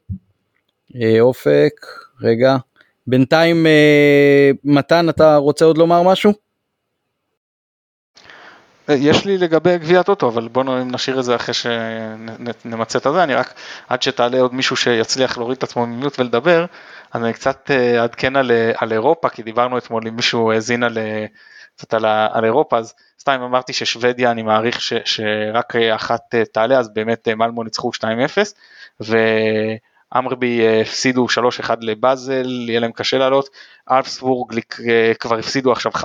[1.02, 1.86] אה, אופק,
[2.22, 2.58] רגע.
[3.08, 6.49] בינתיים, אה, מתן, אתה רוצה עוד לומר משהו?
[8.90, 13.36] יש לי לגבי גביע הטוטו, אבל בואו נשאיר את זה אחרי שנמצה את הזה, אני
[13.36, 13.54] רק,
[13.88, 16.66] עד שתעלה עוד מישהו שיצליח להוריד את עצמו ממיוט ולדבר,
[17.12, 20.98] אז אני קצת אה, אעדכן על, על אירופה, כי דיברנו אתמול עם מישהו האזין על,
[20.98, 21.26] אה,
[21.76, 26.80] קצת על, על אירופה, אז סתם אמרתי ששוודיה, אני מעריך ש, שרק אחת אה, תעלה,
[26.80, 27.92] אז באמת מלמו ניצחו
[29.02, 29.04] 2-0,
[30.16, 31.28] ואמרבי הפסידו
[31.64, 33.50] 3-1 לבאזל, יהיה להם קשה לעלות,
[33.92, 34.60] אלפסבורג
[35.20, 36.04] כבר הפסידו עכשיו 5-0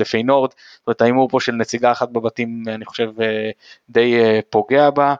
[0.00, 3.10] לפיינורד, זאת אומרת ההימור פה של נציגה אחת בבתים אני חושב
[3.90, 4.14] די
[4.50, 5.14] פוגע בה.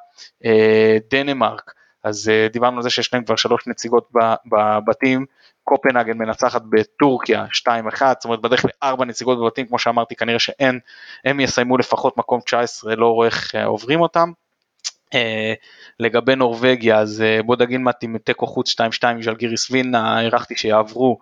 [1.10, 1.72] דנמרק,
[2.04, 4.08] אז דיברנו על זה שיש להם כבר שלוש נציגות
[4.46, 5.26] בבתים,
[5.64, 7.68] קופנהגן מנצחת בטורקיה 2-1,
[7.98, 10.78] זאת אומרת בדרך לארבע נציגות בבתים, כמו שאמרתי כנראה שאין,
[11.24, 14.32] הם יסיימו לפחות מקום 19, לא רואה איך עוברים אותם.
[16.00, 21.18] לגבי נורבגיה אז בודו גלימט עם תיקו חוץ 2-2 עם ז'לגיריס וילנה, הערכתי שיעברו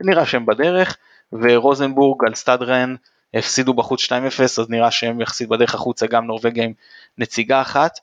[0.00, 0.96] נראה שהם בדרך,
[1.32, 2.94] ורוזנבורג על סטאד רן
[3.34, 4.12] הפסידו בחוץ 2-0,
[4.42, 6.72] אז נראה שהם יחסית בדרך החוצה גם נורבגיה עם
[7.18, 7.98] נציגה אחת.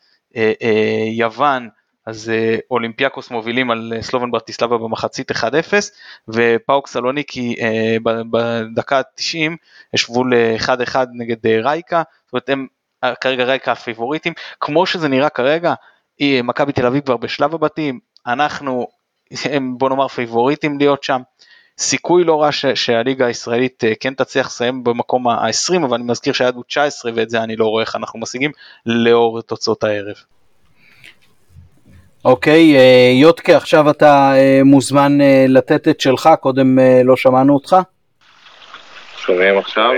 [1.11, 1.69] יוון,
[2.05, 2.31] אז
[2.71, 5.35] אולימפיאקוס מובילים על סלובן ברטיסלבה במחצית 1-0,
[6.27, 7.55] ופאוק סלוניקי
[8.31, 9.57] בדקה 90
[9.93, 12.67] השוו ל-1-1 נגד רייקה, זאת אומרת הם
[13.21, 15.73] כרגע רייקה הפיבוריטים, כמו שזה נראה כרגע,
[16.21, 18.87] מכבי תל אביב כבר בשלב הבתים, אנחנו
[19.45, 21.21] הם בוא נאמר פייבוריטים להיות שם.
[21.77, 26.55] סיכוי לא רע ש- שהליגה הישראלית כן תצליח לסיים במקום ה-20 אבל אני מזכיר שהיד
[26.55, 28.51] הוא 19 ואת זה אני לא רואה איך אנחנו משיגים
[28.85, 30.15] לאור תוצאות הערב.
[32.25, 34.33] אוקיי, okay, יודקה עכשיו אתה
[34.65, 37.75] מוזמן לתת את שלך, קודם לא שמענו אותך.
[39.17, 39.91] שומעים עכשיו?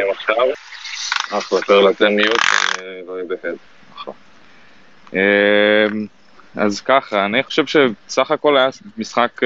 [1.31, 2.41] אחלה, פרלה תן מיוט,
[2.77, 3.35] אני לא יודע.
[6.55, 9.41] אז ככה, אני חושב שסך הכל היה משחק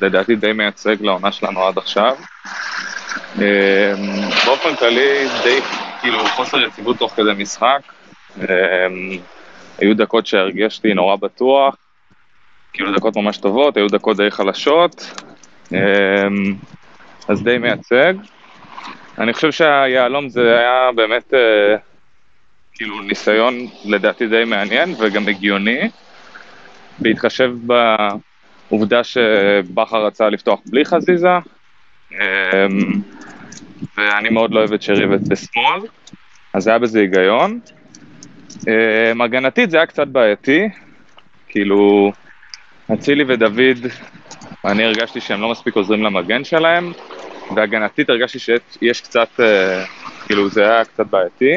[0.00, 2.16] לדעתי די מייצג לעונה שלנו עד עכשיו.
[4.46, 5.60] באופן כללי די
[6.00, 7.80] כאילו חוסר יציבות תוך כדי משחק.
[9.78, 11.76] היו דקות שהרגשתי נורא בטוח,
[12.72, 15.22] כאילו דקות ממש טובות, היו דקות די חלשות,
[17.28, 18.14] אז די מייצג.
[19.20, 21.34] אני חושב שהיהלום זה היה באמת
[22.74, 23.54] כאילו ניסיון
[23.84, 25.90] לדעתי די מעניין וגם הגיוני.
[26.98, 27.52] בהתחשב
[28.70, 31.28] העובדה שבכר רצה לפתוח בלי חזיזה,
[32.12, 32.18] אמ,
[33.96, 35.80] ואני מאוד לא אוהב את שרי בשמאל,
[36.54, 37.60] אז היה בזה היגיון.
[38.68, 40.68] אמ, הגנתית זה היה קצת בעייתי,
[41.48, 42.12] כאילו,
[42.94, 43.86] אצילי ודוד,
[44.64, 46.92] אני הרגשתי שהם לא מספיק עוזרים למגן שלהם,
[47.56, 49.84] והגנתית הרגשתי שיש קצת, אה,
[50.26, 51.56] כאילו זה היה קצת בעייתי.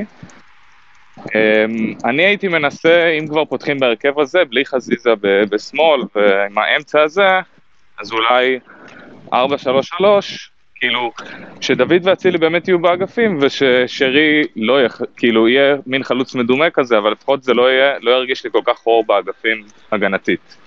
[1.19, 5.09] אמ, אני הייתי מנסה, אם כבר פותחים בהרכב הזה, בלי חזיזה
[5.49, 7.39] בשמאל ועם האמצע הזה,
[7.99, 8.59] אז אולי
[9.33, 9.35] 4-3-3,
[10.75, 11.11] כאילו,
[11.61, 17.11] שדוד ואצילי באמת יהיו באגפים, וששרי לא יהיה, כאילו, יהיה מין חלוץ מדומה כזה, אבל
[17.11, 20.62] לפחות זה לא יהיה, לא ירגיש לי כל כך חור באגפים הגנתית.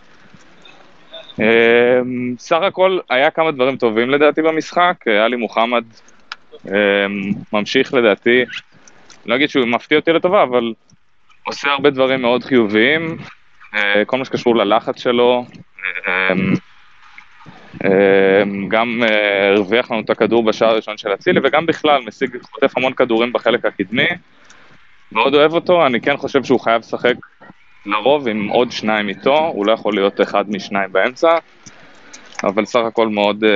[1.39, 5.85] אמ, סך הכל היה כמה דברים טובים לדעתי במשחק, עלי מוחמד
[6.67, 6.73] אמ,
[7.53, 8.45] ממשיך לדעתי,
[9.27, 10.73] לא אגיד שהוא מפתיע אותי לטובה, אבל
[11.47, 13.17] עושה הרבה דברים מאוד חיוביים,
[13.75, 15.45] אה, כל מה שקשור ללחץ שלו,
[16.09, 16.55] אמ,
[18.69, 22.93] גם אה, הרוויח לנו את הכדור בשער הראשון של אצילי, וגם בכלל משיג, חוטף המון
[22.93, 24.09] כדורים בחלק הקדמי,
[25.13, 27.15] מאוד אוהב אותו, אני כן חושב שהוא חייב לשחק
[27.87, 31.39] לרוב עם עוד שניים איתו, הוא לא יכול להיות אחד משניים באמצע,
[32.45, 33.49] אבל סך הכל מאוד, uh,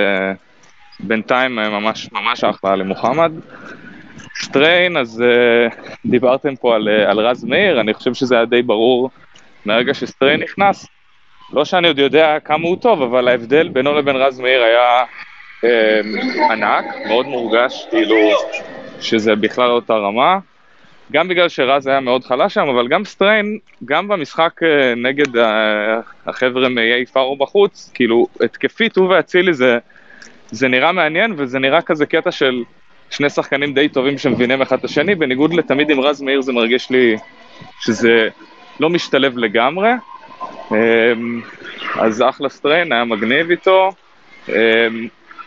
[1.01, 3.33] בינתיים uh, ממש ממש אחלה למוחמד.
[4.43, 5.75] סטריין, אז uh,
[6.07, 9.11] דיברתם פה על, על רז מאיר, אני חושב שזה היה די ברור
[9.65, 10.87] מהרגע שסטריין נכנס.
[11.53, 15.05] לא שאני עוד יודע כמה הוא טוב, אבל ההבדל בינו לבין רז מאיר היה
[15.61, 18.17] uh, ענק, מאוד מורגש, כאילו,
[19.01, 20.39] שזה בכלל אותה רמה.
[21.13, 26.01] גם בגלל שרז היה מאוד חלש שם, אבל גם סטריין, גם במשחק אה, נגד אה,
[26.27, 29.79] החבר'ה מאיי פארו בחוץ, כאילו, התקפית, הוא ואצילי זה,
[30.51, 32.63] זה נראה מעניין, וזה נראה כזה קטע של
[33.11, 36.91] שני שחקנים די טובים שמבינים אחד את השני, בניגוד לתמיד עם רז מאיר זה מרגיש
[36.91, 37.17] לי
[37.81, 38.29] שזה
[38.81, 39.91] לא משתלב לגמרי.
[40.71, 41.41] אמ,
[41.95, 43.93] אז אחלה סטריין, היה מגניב איתו.
[44.49, 44.55] אמ,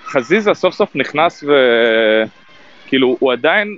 [0.05, 3.77] חזיזה סוף סוף נכנס וכאילו, הוא עדיין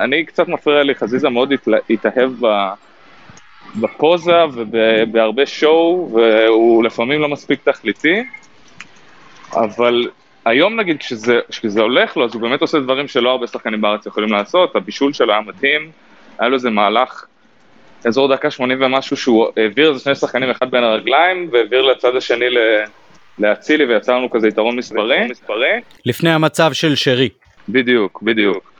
[0.00, 1.52] אני קצת מפריע לי, חזיזה מאוד
[1.90, 2.32] התאהב
[3.76, 8.22] בפוזה ובהרבה שואו, והוא לפעמים לא מספיק תכליתי,
[9.54, 10.08] אבל
[10.44, 14.06] היום נגיד כשזה, כשזה הולך לו, אז הוא באמת עושה דברים שלא הרבה שחקנים בארץ
[14.06, 15.90] יכולים לעשות, הבישול שלו היה מדהים,
[16.38, 17.24] היה לו איזה מהלך,
[18.04, 22.44] אזור דקה 80 ומשהו, שהוא העביר איזה שני שחקנים אחד בין הרגליים, והעביר לצד השני
[23.38, 25.18] להצילי, ויצר לנו כזה יתרון מספרי.
[26.06, 27.28] לפני המצב של שרי.
[27.68, 28.72] בדיוק, בדיוק.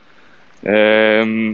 [0.65, 1.53] אמ,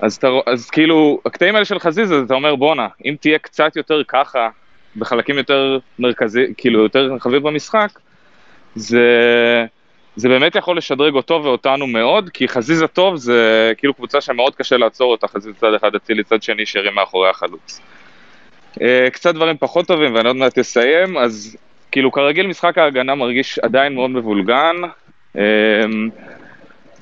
[0.00, 4.02] אז, אתה, אז כאילו, הקטעים האלה של חזיזה, אתה אומר בואנה, אם תהיה קצת יותר
[4.08, 4.48] ככה,
[4.96, 7.88] בחלקים יותר מרכזי, כאילו יותר רחבים במשחק,
[8.74, 9.06] זה,
[10.16, 14.76] זה באמת יכול לשדרג אותו ואותנו מאוד, כי חזיזה טוב זה כאילו קבוצה שמאוד קשה
[14.76, 17.80] לעצור אותה, חזיזה צד אחד אצילי צד שני שרים מאחורי החלוץ.
[18.82, 21.56] אה, קצת דברים פחות טובים ואני עוד מעט אסיים, אז
[21.90, 24.76] כאילו כרגיל משחק ההגנה מרגיש עדיין מאוד מבולגן.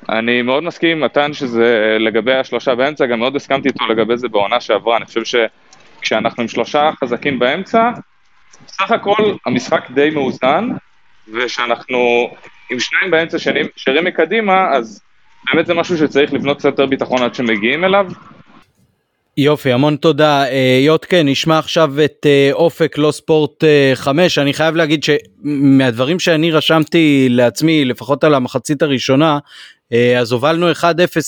[0.08, 4.28] אני מאוד מסכים עם מתן שזה לגבי השלושה באמצע, גם מאוד הסכמתי איתו לגבי זה
[4.28, 7.90] בעונה שעברה, אני חושב שכשאנחנו עם שלושה חזקים באמצע,
[8.66, 10.68] בסך הכל המשחק די מאוזן,
[11.32, 12.30] ושאנחנו
[12.70, 13.38] עם שניים באמצע
[13.76, 15.02] שרים מקדימה, אז
[15.52, 18.06] באמת זה משהו שצריך לבנות קצת יותר ביטחון עד שמגיעים אליו.
[19.36, 20.44] יופי, המון תודה.
[20.44, 23.64] אה, יוטקה, נשמע עכשיו את אה, אופק לא ספורט
[23.94, 24.38] 5.
[24.38, 29.38] אה, אני חייב להגיד שמהדברים שאני רשמתי לעצמי, לפחות על המחצית הראשונה,
[30.18, 30.82] אז הובלנו 1-0,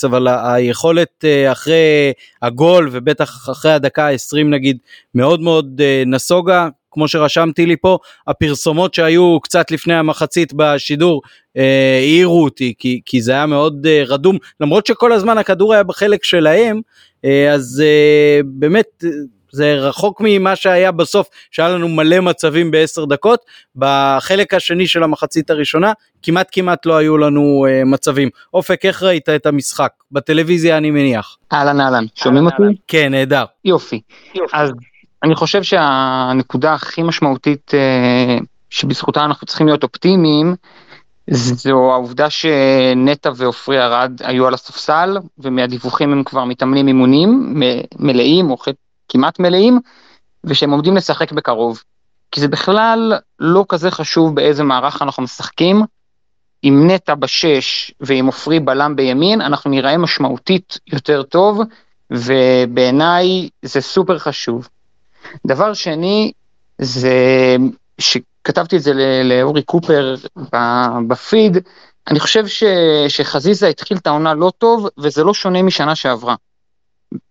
[0.05, 4.79] אבל היכולת אחרי הגול ובטח אחרי הדקה ה-20 נגיד,
[5.15, 6.69] מאוד מאוד נסוגה.
[6.91, 11.23] כמו שרשמתי לי פה, הפרסומות שהיו קצת לפני המחצית בשידור
[11.57, 16.81] העירו אותי, כי, כי זה היה מאוד רדום, למרות שכל הזמן הכדור היה בחלק שלהם,
[17.53, 19.05] אז אה, באמת
[19.53, 23.41] זה רחוק ממה שהיה בסוף שהיה לנו מלא מצבים בעשר דקות
[23.77, 25.93] בחלק השני של המחצית הראשונה
[26.23, 31.37] כמעט כמעט לא היו לנו אה, מצבים אופק איך ראית את המשחק בטלוויזיה אני מניח.
[31.53, 32.63] אהלן אהלן שומעים אותי?
[32.89, 33.45] כן נהדר.
[33.65, 34.01] יופי.
[34.35, 34.73] יופי אז
[35.23, 37.71] אני חושב שהנקודה הכי משמעותית
[38.71, 40.55] שבזכותה אנחנו צריכים להיות אופטימיים
[41.33, 47.55] זו העובדה שנטע ועופרי ארד היו על הספסל, ומהדיווחים הם כבר מתאמנים אימונים
[47.99, 48.57] מלאים או
[49.09, 49.81] כמעט מלאים,
[50.45, 51.83] ושהם עומדים לשחק בקרוב.
[52.31, 55.83] כי זה בכלל לא כזה חשוב באיזה מערך אנחנו משחקים.
[56.63, 61.61] עם נטע בשש ועם עופרי בלם בימין, אנחנו נראה משמעותית יותר טוב,
[62.11, 64.69] ובעיניי זה סופר חשוב.
[65.47, 66.33] דבר שני,
[66.79, 67.17] זה
[67.99, 68.17] ש...
[68.45, 68.93] כתבתי את זה
[69.25, 70.15] לאורי קופר
[71.09, 71.59] בפיד,
[72.09, 72.65] אני חושב ש,
[73.09, 76.35] שחזיזה התחיל את העונה לא טוב, וזה לא שונה משנה שעברה.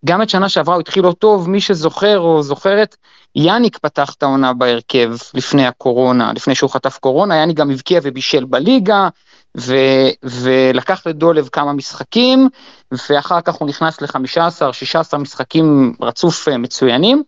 [0.06, 2.96] גם את שנה שעברה הוא התחיל לא טוב, מי שזוכר או זוכרת,
[3.36, 8.46] יאניק פתח את העונה בהרכב לפני הקורונה, לפני שהוא חטף קורונה, יאניק גם הבקיע ובישל
[8.46, 9.10] בליגה,
[9.58, 9.76] ו,
[10.24, 12.50] ולקח לדולב כמה משחקים,
[12.92, 17.24] ואחר כך הוא נכנס ל-15-16 משחקים רצוף אה, מצוינים.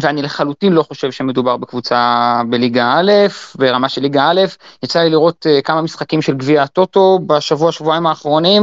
[0.00, 3.12] ואני לחלוטין לא חושב שמדובר בקבוצה בליגה א',
[3.54, 4.40] ברמה של ליגה א',
[4.82, 8.62] יצא לי לראות אה, כמה משחקים של גביע הטוטו בשבוע שבועיים האחרונים,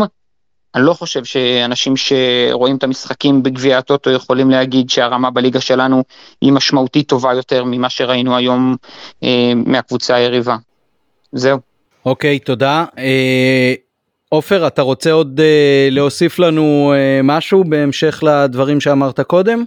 [0.76, 6.04] אני לא חושב שאנשים שרואים את המשחקים בגביע הטוטו יכולים להגיד שהרמה בליגה שלנו
[6.42, 8.76] היא משמעותית טובה יותר ממה שראינו היום
[9.24, 10.58] אה, מהקבוצה היריבה.
[11.32, 11.60] זהו.
[12.06, 12.86] אוקיי, תודה.
[12.98, 13.74] אה,
[14.30, 19.64] עופר, אתה רוצה עוד אה, להוסיף לנו אה, משהו בהמשך לדברים שאמרת קודם?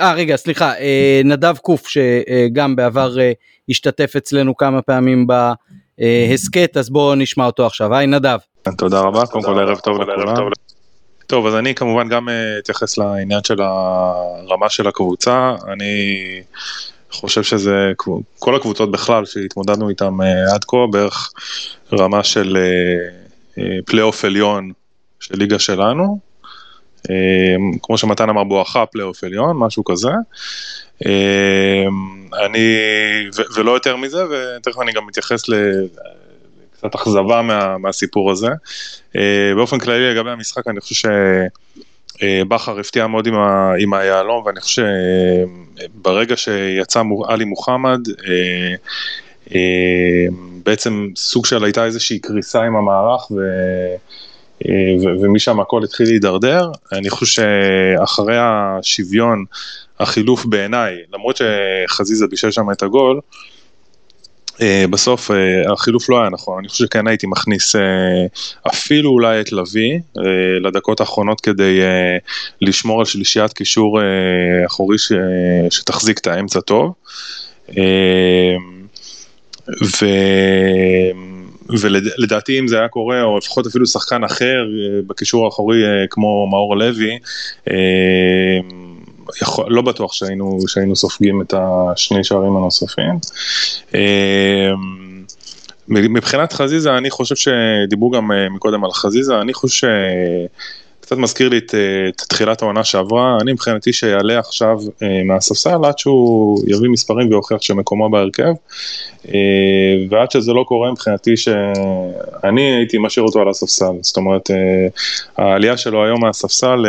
[0.00, 3.32] אה, רגע, סליחה, אה, נדב קוף, שגם בעבר אה,
[3.68, 7.94] השתתף אצלנו כמה פעמים בהסכת, אז בואו נשמע אותו עכשיו.
[7.94, 8.38] היי, נדב.
[8.78, 10.48] תודה רבה, קודם כל ערב טוב לכולם.
[11.26, 15.54] טוב, אז אני כמובן גם אה, אתייחס לעניין של הרמה של הקבוצה.
[15.72, 16.42] אני
[17.10, 17.92] חושב שזה,
[18.38, 21.32] כל הקבוצות בכלל שהתמודדנו איתן אה, עד כה, בערך
[21.92, 22.56] רמה של
[23.58, 24.72] אה, פלייאוף עליון
[25.20, 26.18] של ליגה שלנו.
[27.82, 30.10] כמו שמתן אמר בואכה פלייאוף עליון, משהו כזה.
[32.44, 32.76] אני,
[33.56, 35.42] ולא יותר מזה, ותכף אני גם מתייחס
[36.76, 38.48] קצת אכזבה מה, מהסיפור הזה.
[39.16, 41.08] אה, באופן כללי לגבי המשחק, אני חושב
[42.18, 44.82] שבכר הפתיע מאוד עם, ה, עם היהלום, ואני חושב
[45.76, 48.74] שברגע שיצא עלי מוחמד, אה,
[49.54, 50.26] אה,
[50.64, 53.34] בעצם סוג של הייתה איזושהי קריסה עם המערך, ו...
[55.20, 56.70] ומשם הכל התחיל להידרדר.
[56.92, 59.44] אני חושב שאחרי השוויון,
[60.00, 63.20] החילוף בעיניי, למרות שחזיזה בישל שם את הגול,
[64.56, 64.58] Uh,
[64.90, 65.34] בסוף uh,
[65.72, 67.76] החילוף לא היה נכון, אני חושב שכן הייתי מכניס
[68.68, 69.98] אפילו אולי את לביא
[70.60, 71.80] לדקות האחרונות כדי
[72.60, 74.00] לשמור על שלישיית קישור
[74.66, 75.12] אחורי ש,
[75.70, 76.92] שתחזיק את האמצע טוב.
[79.82, 80.06] ו...
[81.80, 84.64] ולדעתי אם זה היה קורה, או לפחות אפילו שחקן אחר
[85.06, 87.18] בקישור האחורי כמו מאור לוי,
[89.42, 93.18] יכול, לא בטוח שהיינו, שהיינו סופגים את השני שערים הנוספים.
[95.88, 99.88] מבחינת חזיזה, אני חושב שדיברו גם אה, מקודם על חזיזה, אני חושב
[101.06, 105.84] שקצת מזכיר לי את, אה, את תחילת העונה שעברה, אני מבחינתי שיעלה עכשיו אה, מהספסל
[105.84, 108.52] עד שהוא יביא מספרים ויוכיח שמקומו בהרכב,
[110.10, 114.50] ועד שזה לא קורה מבחינתי שאני הייתי משאיר אותו על הספסל, זאת אומרת
[115.36, 116.86] העלייה שלו היום מהספסל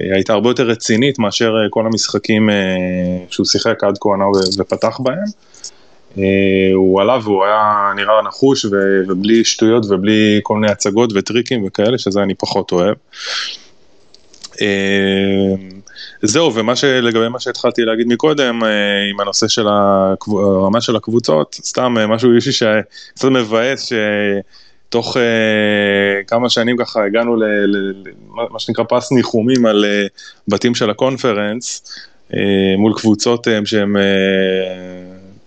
[0.00, 2.54] הייתה הרבה יותר רצינית מאשר אה, כל המשחקים אה,
[3.30, 4.08] שהוא שיחק עד כה
[4.58, 5.24] ופתח בהם.
[6.18, 8.64] אה, הוא עלה והוא היה נראה נחוש
[9.08, 12.96] ובלי שטויות ובלי כל מיני הצגות וטריקים וכאלה, שזה אני פחות אוהב.
[16.22, 18.62] זהו, ומה שלגבי מה שהתחלתי להגיד מקודם,
[19.10, 23.92] עם הנושא של הרמה של הקבוצות, סתם משהו אישי שקצת מבאס,
[24.88, 25.20] תוך uh,
[26.26, 30.12] כמה שנים ככה הגענו למה שנקרא פס ניחומים על uh,
[30.48, 31.82] בתים של הקונפרנס,
[32.30, 32.34] uh,
[32.78, 33.98] מול קבוצות שהן uh,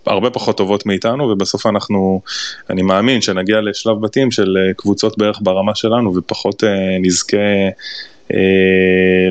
[0.05, 2.21] הרבה פחות טובות מאיתנו, ובסוף אנחנו,
[2.69, 6.67] אני מאמין שנגיע לשלב בתים של uh, קבוצות בערך ברמה שלנו, ופחות uh,
[7.01, 7.37] נזכה
[8.31, 8.33] uh,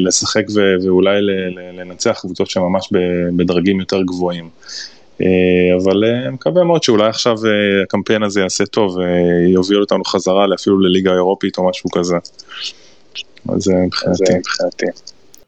[0.01, 0.45] לשחק
[0.85, 1.21] ואולי
[1.79, 2.89] לנצח קבוצות שממש
[3.37, 4.49] בדרגים יותר גבוהים.
[5.23, 10.47] אה, אבל אה, מקווה מאוד שאולי עכשיו אה, הקמפיין הזה יעשה טוב ויוביל אותנו חזרה
[10.55, 12.17] אפילו לליגה האירופית או משהו כזה.
[13.49, 13.73] אז זה
[14.37, 14.85] מבחינתי.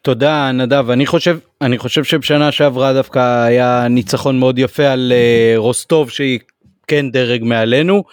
[0.03, 0.91] תודה נדב.
[0.91, 5.13] אני חושב אני חושב שבשנה שעברה דווקא היה ניצחון מאוד יפה על
[5.57, 6.39] רוסטוב שהיא
[6.87, 8.05] כן דרג מעלינו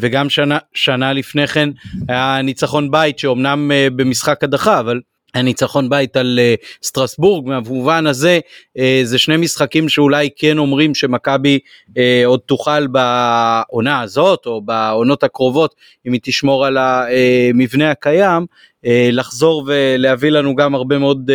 [0.00, 1.68] וגם שנה שנה לפני כן
[2.08, 5.00] היה ניצחון בית שאומנם במשחק הדחה אבל
[5.34, 7.46] הניצחון בית על uh, סטרסבורג.
[7.46, 8.40] במובן הזה
[8.78, 11.58] uh, זה שני משחקים שאולי כן אומרים שמכבי
[11.88, 11.92] uh,
[12.24, 15.74] עוד תוכל בעונה הזאת או בעונות הקרובות
[16.06, 18.42] אם היא תשמור על המבנה הקיים.
[18.42, 18.73] uh,
[19.12, 21.32] לחזור ולהביא לנו גם הרבה מאוד uh,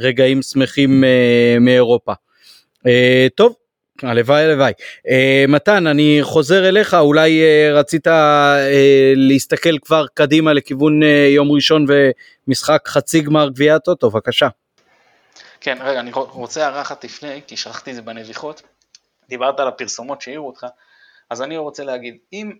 [0.00, 2.12] רגעים שמחים uh, מאירופה.
[3.34, 3.54] טוב
[4.02, 4.72] הלוואי הלוואי.
[5.48, 7.42] מתן אני חוזר אליך אולי
[7.72, 8.06] רצית
[9.16, 14.48] להסתכל כבר קדימה לכיוון יום ראשון ומשחק חצי גמר גביע הטוטו בבקשה.
[15.60, 18.62] כן רגע אני רוצה הערה אחת לפני כי שכחתי את זה בנביחות.
[19.28, 20.66] דיברת על הפרסומות שהעירו אותך
[21.30, 22.52] אז אני רוצה להגיד אם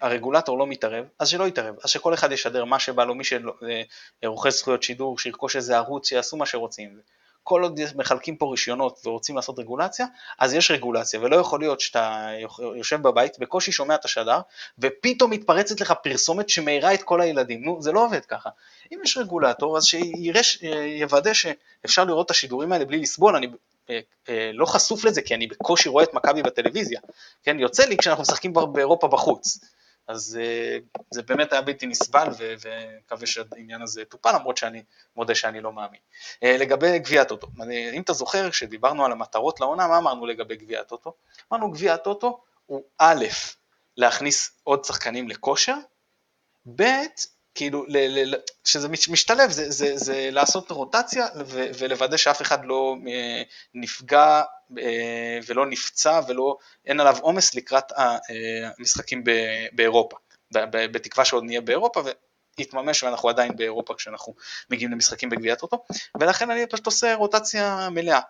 [0.00, 4.52] הרגולטור לא מתערב אז שלא יתערב אז שכל אחד ישדר מה שבא לו מי שרוכש
[4.52, 6.98] זכויות שידור שירכוש איזה ערוץ שיעשו מה שרוצים.
[7.46, 10.06] כל עוד מחלקים פה רישיונות ורוצים לעשות רגולציה,
[10.38, 12.28] אז יש רגולציה, ולא יכול להיות שאתה
[12.76, 14.40] יושב בבית, בקושי שומע את השדר,
[14.78, 17.64] ופתאום מתפרצת לך פרסומת שמאירה את כל הילדים.
[17.64, 18.50] נו, זה לא עובד ככה.
[18.92, 23.36] אם יש רגולטור, אז שיוודא שאפשר לראות את השידורים האלה בלי לסבול.
[23.36, 23.75] אני אה, אה,
[24.52, 27.00] לא חשוף לזה, כי אני בקושי רואה את מכבי בטלוויזיה.
[27.42, 29.58] כן, יוצא לי כשאנחנו משחקים באירופה בחוץ.
[30.08, 34.82] אז uh, זה באמת היה בלתי נסבל, ומקווה שהעניין הזה טופל, למרות שאני
[35.16, 36.00] מודה שאני לא מאמין.
[36.42, 37.46] לגבי גביע הטוטו,
[37.92, 41.12] אם אתה זוכר, כשדיברנו על המטרות לעונה, מה אמרנו לגבי גביע הטוטו?
[41.52, 43.24] אמרנו גביע הטוטו הוא א',
[43.96, 45.76] להכניס עוד שחקנים לכושר,
[46.76, 46.82] ב',
[47.56, 47.96] כאילו, ל,
[48.34, 48.34] ל,
[48.64, 53.42] שזה משתלב, זה, זה, זה לעשות רוטציה ו, ולוודא שאף אחד לא אה,
[53.74, 54.42] נפגע
[54.78, 58.16] אה, ולא נפצע ולא, אין עליו עומס לקראת אה,
[58.78, 59.24] המשחקים
[59.72, 60.16] באירופה,
[60.72, 62.02] בתקווה שעוד נהיה באירופה
[62.58, 64.34] ויתממש ואנחנו עדיין באירופה כשאנחנו
[64.70, 65.84] מגיעים למשחקים בגביעת אותו,
[66.20, 68.20] ולכן אני פשוט עושה רוטציה מלאה.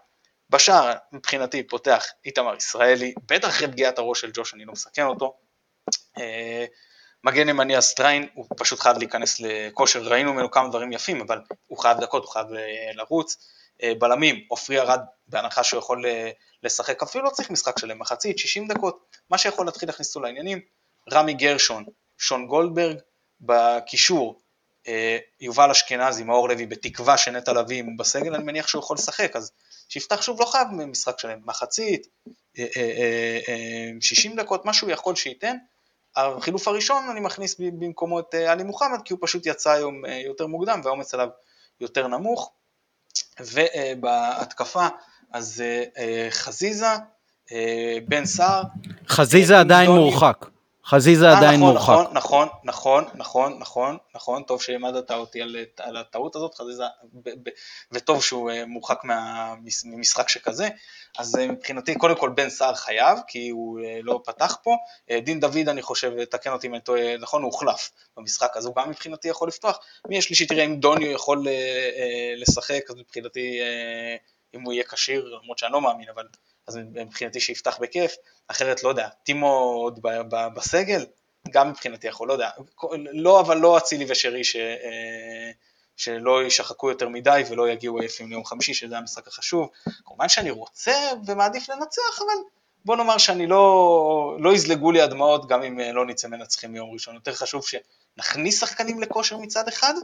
[0.51, 5.37] בשער מבחינתי פותח איתמר ישראלי, בטח אחרי פגיעת הראש של ג'וש אני לא מסכן אותו.
[7.25, 11.79] מגן ימני הסטריין, הוא פשוט חייב להיכנס לכושר, ראינו ממנו כמה דברים יפים, אבל הוא
[11.79, 13.37] חייב דקות, הוא חייב אה, לרוץ.
[13.83, 16.31] אה, בלמים, עופרי ארד, בהנחה שהוא יכול אה,
[16.63, 20.61] לשחק, אפילו לא צריך משחק שלם, מחצית, 60 דקות, מה שיכול להתחיל להכניס אותו לעניינים.
[21.13, 21.85] רמי גרשון,
[22.19, 22.97] שון גולדברג,
[23.41, 24.41] בקישור,
[25.41, 29.53] יובל אשכנזי, מאור לוי, בתקווה שנטע לביא בסגל, אני מניח שהוא יכול לשחק, אז
[29.89, 32.07] שיפתח שוב לא חייב משחק שלם, מחצית,
[34.01, 35.57] 60 דקות, מה שהוא יכול שייתן,
[36.17, 40.21] החילוף הראשון אני מכניס במקומו את אה, עלי מוחמד כי הוא פשוט יצא היום אה,
[40.27, 41.29] יותר מוקדם והעומס עליו
[41.81, 42.53] יותר נמוך
[43.41, 44.87] ובהתקפה
[45.33, 45.63] אז
[45.97, 46.87] אה, חזיזה,
[48.09, 48.63] בן סער.
[49.09, 50.01] חזיזה עדיין דוני.
[50.01, 50.47] מורחק.
[50.87, 51.93] חזיזה 아, עדיין נכון, מורחק.
[51.93, 57.29] נכון, נכון, נכון, נכון, נכון, נכון, טוב שהעמדת אותי על, על הטעות הזאת, חזיזה, ב,
[57.29, 57.51] ב,
[57.93, 60.69] וטוב שהוא מורחק מה, ממשחק שכזה.
[61.19, 64.77] אז אה, מבחינתי קודם כל בן סער חייב, כי הוא אה, לא פתח פה,
[65.11, 68.67] אה, דין דוד אני חושב, תקן אותי אם אני טועה, נכון, הוא הוחלף במשחק, אז
[68.67, 69.79] הוא גם מבחינתי יכול לפתוח.
[70.09, 71.47] מי יש לי שתראה אם דוניו יכול
[72.37, 73.59] לשחק, אז מבחינתי,
[74.55, 76.27] אם הוא יהיה כשיר, למרות שאני לא מאמין, אבל
[76.69, 78.17] אז מבחינתי שיפתח בכיף,
[78.49, 80.01] אחרת לא יודע, טימו עוד
[80.55, 81.07] בסגל,
[81.51, 82.51] גם מבחינתי יכול, לא יודע,
[83.13, 84.57] לא אבל לא אצילי ושרי ש...
[85.97, 89.69] שלא יישחקו יותר מדי ולא יגיעו עייפים ליום חמישי, שזה המשחק החשוב.
[90.05, 90.93] כמובן שאני רוצה
[91.27, 92.43] ומעדיף לנצח, אבל
[92.85, 96.91] בוא נאמר שאני לא, לא יזלגו לי הדמעות גם אם אה, לא נצא מנצחים מיום
[96.93, 97.15] ראשון.
[97.15, 99.95] יותר חשוב שנכניס שחקנים לכושר מצד אחד,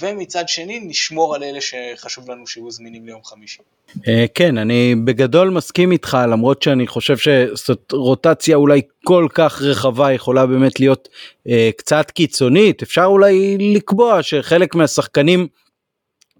[0.00, 3.62] ומצד שני נשמור על אלה שחשוב לנו שיהיו זמינים ליום חמישי.
[4.08, 10.12] אה, כן, אני בגדול מסכים איתך, למרות שאני חושב שזאת רוטציה אולי כל כך רחבה
[10.12, 11.08] יכולה באמת להיות
[11.48, 15.46] אה, קצת קיצונית, אפשר אולי לקבוע שחלק מהשחקנים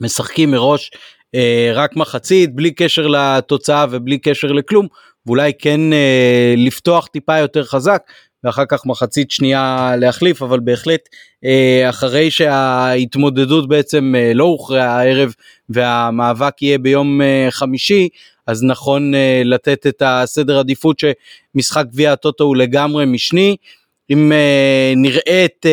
[0.01, 0.90] משחקים מראש
[1.34, 4.86] אה, רק מחצית, בלי קשר לתוצאה ובלי קשר לכלום,
[5.26, 5.80] ואולי כן
[6.57, 8.03] לפתוח טיפה יותר חזק,
[8.45, 11.01] ואחר כך מחצית שנייה להחליף, אבל בהחלט
[11.45, 15.32] אה, אחרי שההתמודדות בעצם אה, לא הוכרעה הערב
[15.68, 18.09] והמאבק יהיה ביום אה, חמישי,
[18.47, 19.12] אז נכון
[19.45, 23.57] לתת את הסדר עדיפות שמשחק גביע הטוטו הוא לגמרי משני.
[24.12, 24.32] אם
[24.97, 25.66] נראה את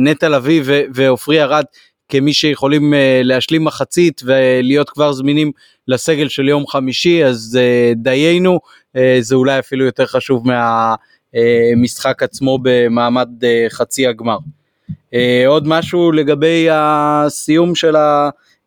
[0.00, 0.62] נטע לביא
[0.94, 1.64] ועופרי ארד
[2.08, 5.52] כמי שיכולים להשלים מחצית ולהיות כבר זמינים
[5.88, 7.58] לסגל של יום חמישי, אז
[7.96, 8.60] דיינו,
[9.20, 10.94] זה אולי אפילו יותר חשוב מה...
[11.34, 14.38] המשחק עצמו במעמד אה, חצי הגמר.
[15.14, 17.96] אה, עוד משהו לגבי הסיום של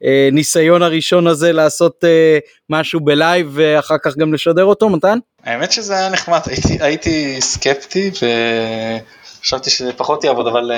[0.01, 2.37] הניסיון הראשון הזה לעשות אה,
[2.69, 5.17] משהו בלייב ואחר כך גם לשדר אותו, מתן?
[5.43, 8.11] האמת שזה היה נחמד, הייתי, הייתי סקפטי
[9.39, 10.71] וחשבתי שזה פחות יעבוד, אבל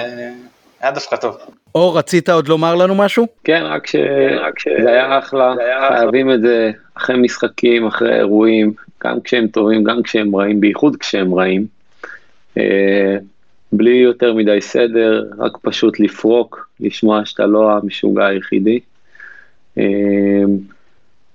[0.81, 1.37] היה דווקא טוב.
[1.75, 3.27] אור, רצית עוד לומר לנו משהו?
[3.43, 3.87] כן, רק
[4.59, 5.53] שזה היה אחלה,
[5.97, 8.73] חייבים את זה אחרי משחקים, אחרי אירועים,
[9.05, 11.65] גם כשהם טובים, גם כשהם רעים, בייחוד כשהם רעים.
[12.57, 13.17] אה,
[13.71, 18.79] בלי יותר מדי סדר, רק פשוט לפרוק, לשמוע שאתה לא המשוגע היחידי.
[19.77, 20.43] אה,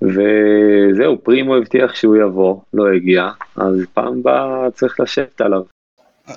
[0.02, 5.62] וזהו, פרימו הבטיח שהוא יבוא, לא הגיע, אז פעם באה צריך לשבת עליו.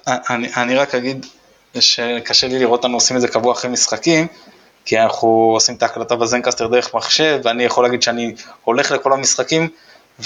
[0.07, 1.25] אני, אני רק אגיד
[1.79, 4.27] שקשה לי לראות אותנו עושים את זה קבוע אחרי משחקים,
[4.85, 9.67] כי אנחנו עושים את ההקלטה בזנקסטר דרך מחשב, ואני יכול להגיד שאני הולך לכל המשחקים,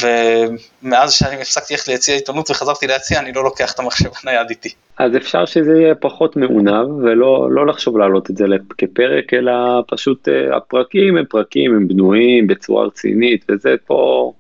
[0.02, 4.70] ומאז שאני הפסקתי ללכת ליציע עיתונות וחזרתי ליציע, אני לא לוקח את המחשב הנייד איתי.
[4.98, 8.46] אז אפשר שזה יהיה פחות מעונב, ולא לא לחשוב להעלות את זה
[8.78, 9.54] כפרק, אלא
[9.88, 14.32] פשוט uh, הפרקים הם פרקים, הם בנויים בצורה רצינית, וזה פה,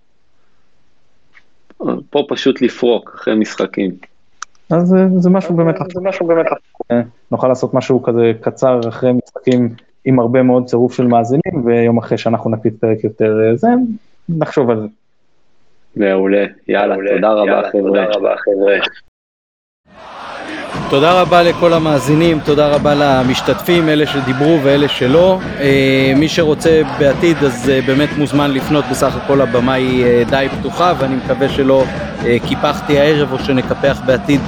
[2.09, 3.91] פה פשוט לפרוק אחרי משחקים.
[4.69, 6.45] אז זה משהו באמת, זה משהו באמת,
[7.31, 9.69] נוכל לעשות משהו כזה קצר אחרי משחקים
[10.05, 13.67] עם הרבה מאוד צירוף של מאזינים, ויום אחרי שאנחנו נקליט פרק יותר אה, זה,
[14.29, 14.87] נחשוב על זה.
[15.95, 18.77] מעולה, יאללה, תודה רבה חבר'ה.
[20.89, 25.39] תודה רבה לכל המאזינים, תודה רבה למשתתפים, אלה שדיברו ואלה שלא.
[25.59, 30.47] אה, מי שרוצה בעתיד אז אה, באמת מוזמן לפנות, בסך הכל הבמה היא אה, די
[30.59, 31.83] פתוחה ואני מקווה שלא
[32.47, 34.41] קיפחתי הערב או שנקפח בעתיד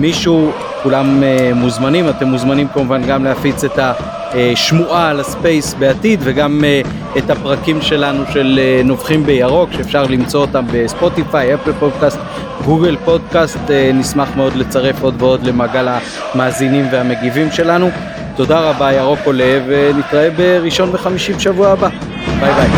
[0.00, 0.52] מישהו.
[0.82, 3.78] כולם אה, מוזמנים, אתם מוזמנים כמובן גם להפיץ את
[4.32, 6.80] השמועה על הספייס בעתיד וגם אה,
[7.18, 12.18] את הפרקים שלנו של אה, נובחים בירוק שאפשר למצוא אותם בספוטיפיי, אפל פודקאסט,
[12.64, 15.88] גוגל פודקאסט, אה, נשמח מאוד לצרף עוד ועוד למעגל
[16.34, 17.90] המאזינים והמגיבים שלנו.
[18.36, 21.88] תודה רבה ירוק עולה ונתראה בראשון וחמישי בשבוע הבא.
[22.40, 22.68] ביי ביי.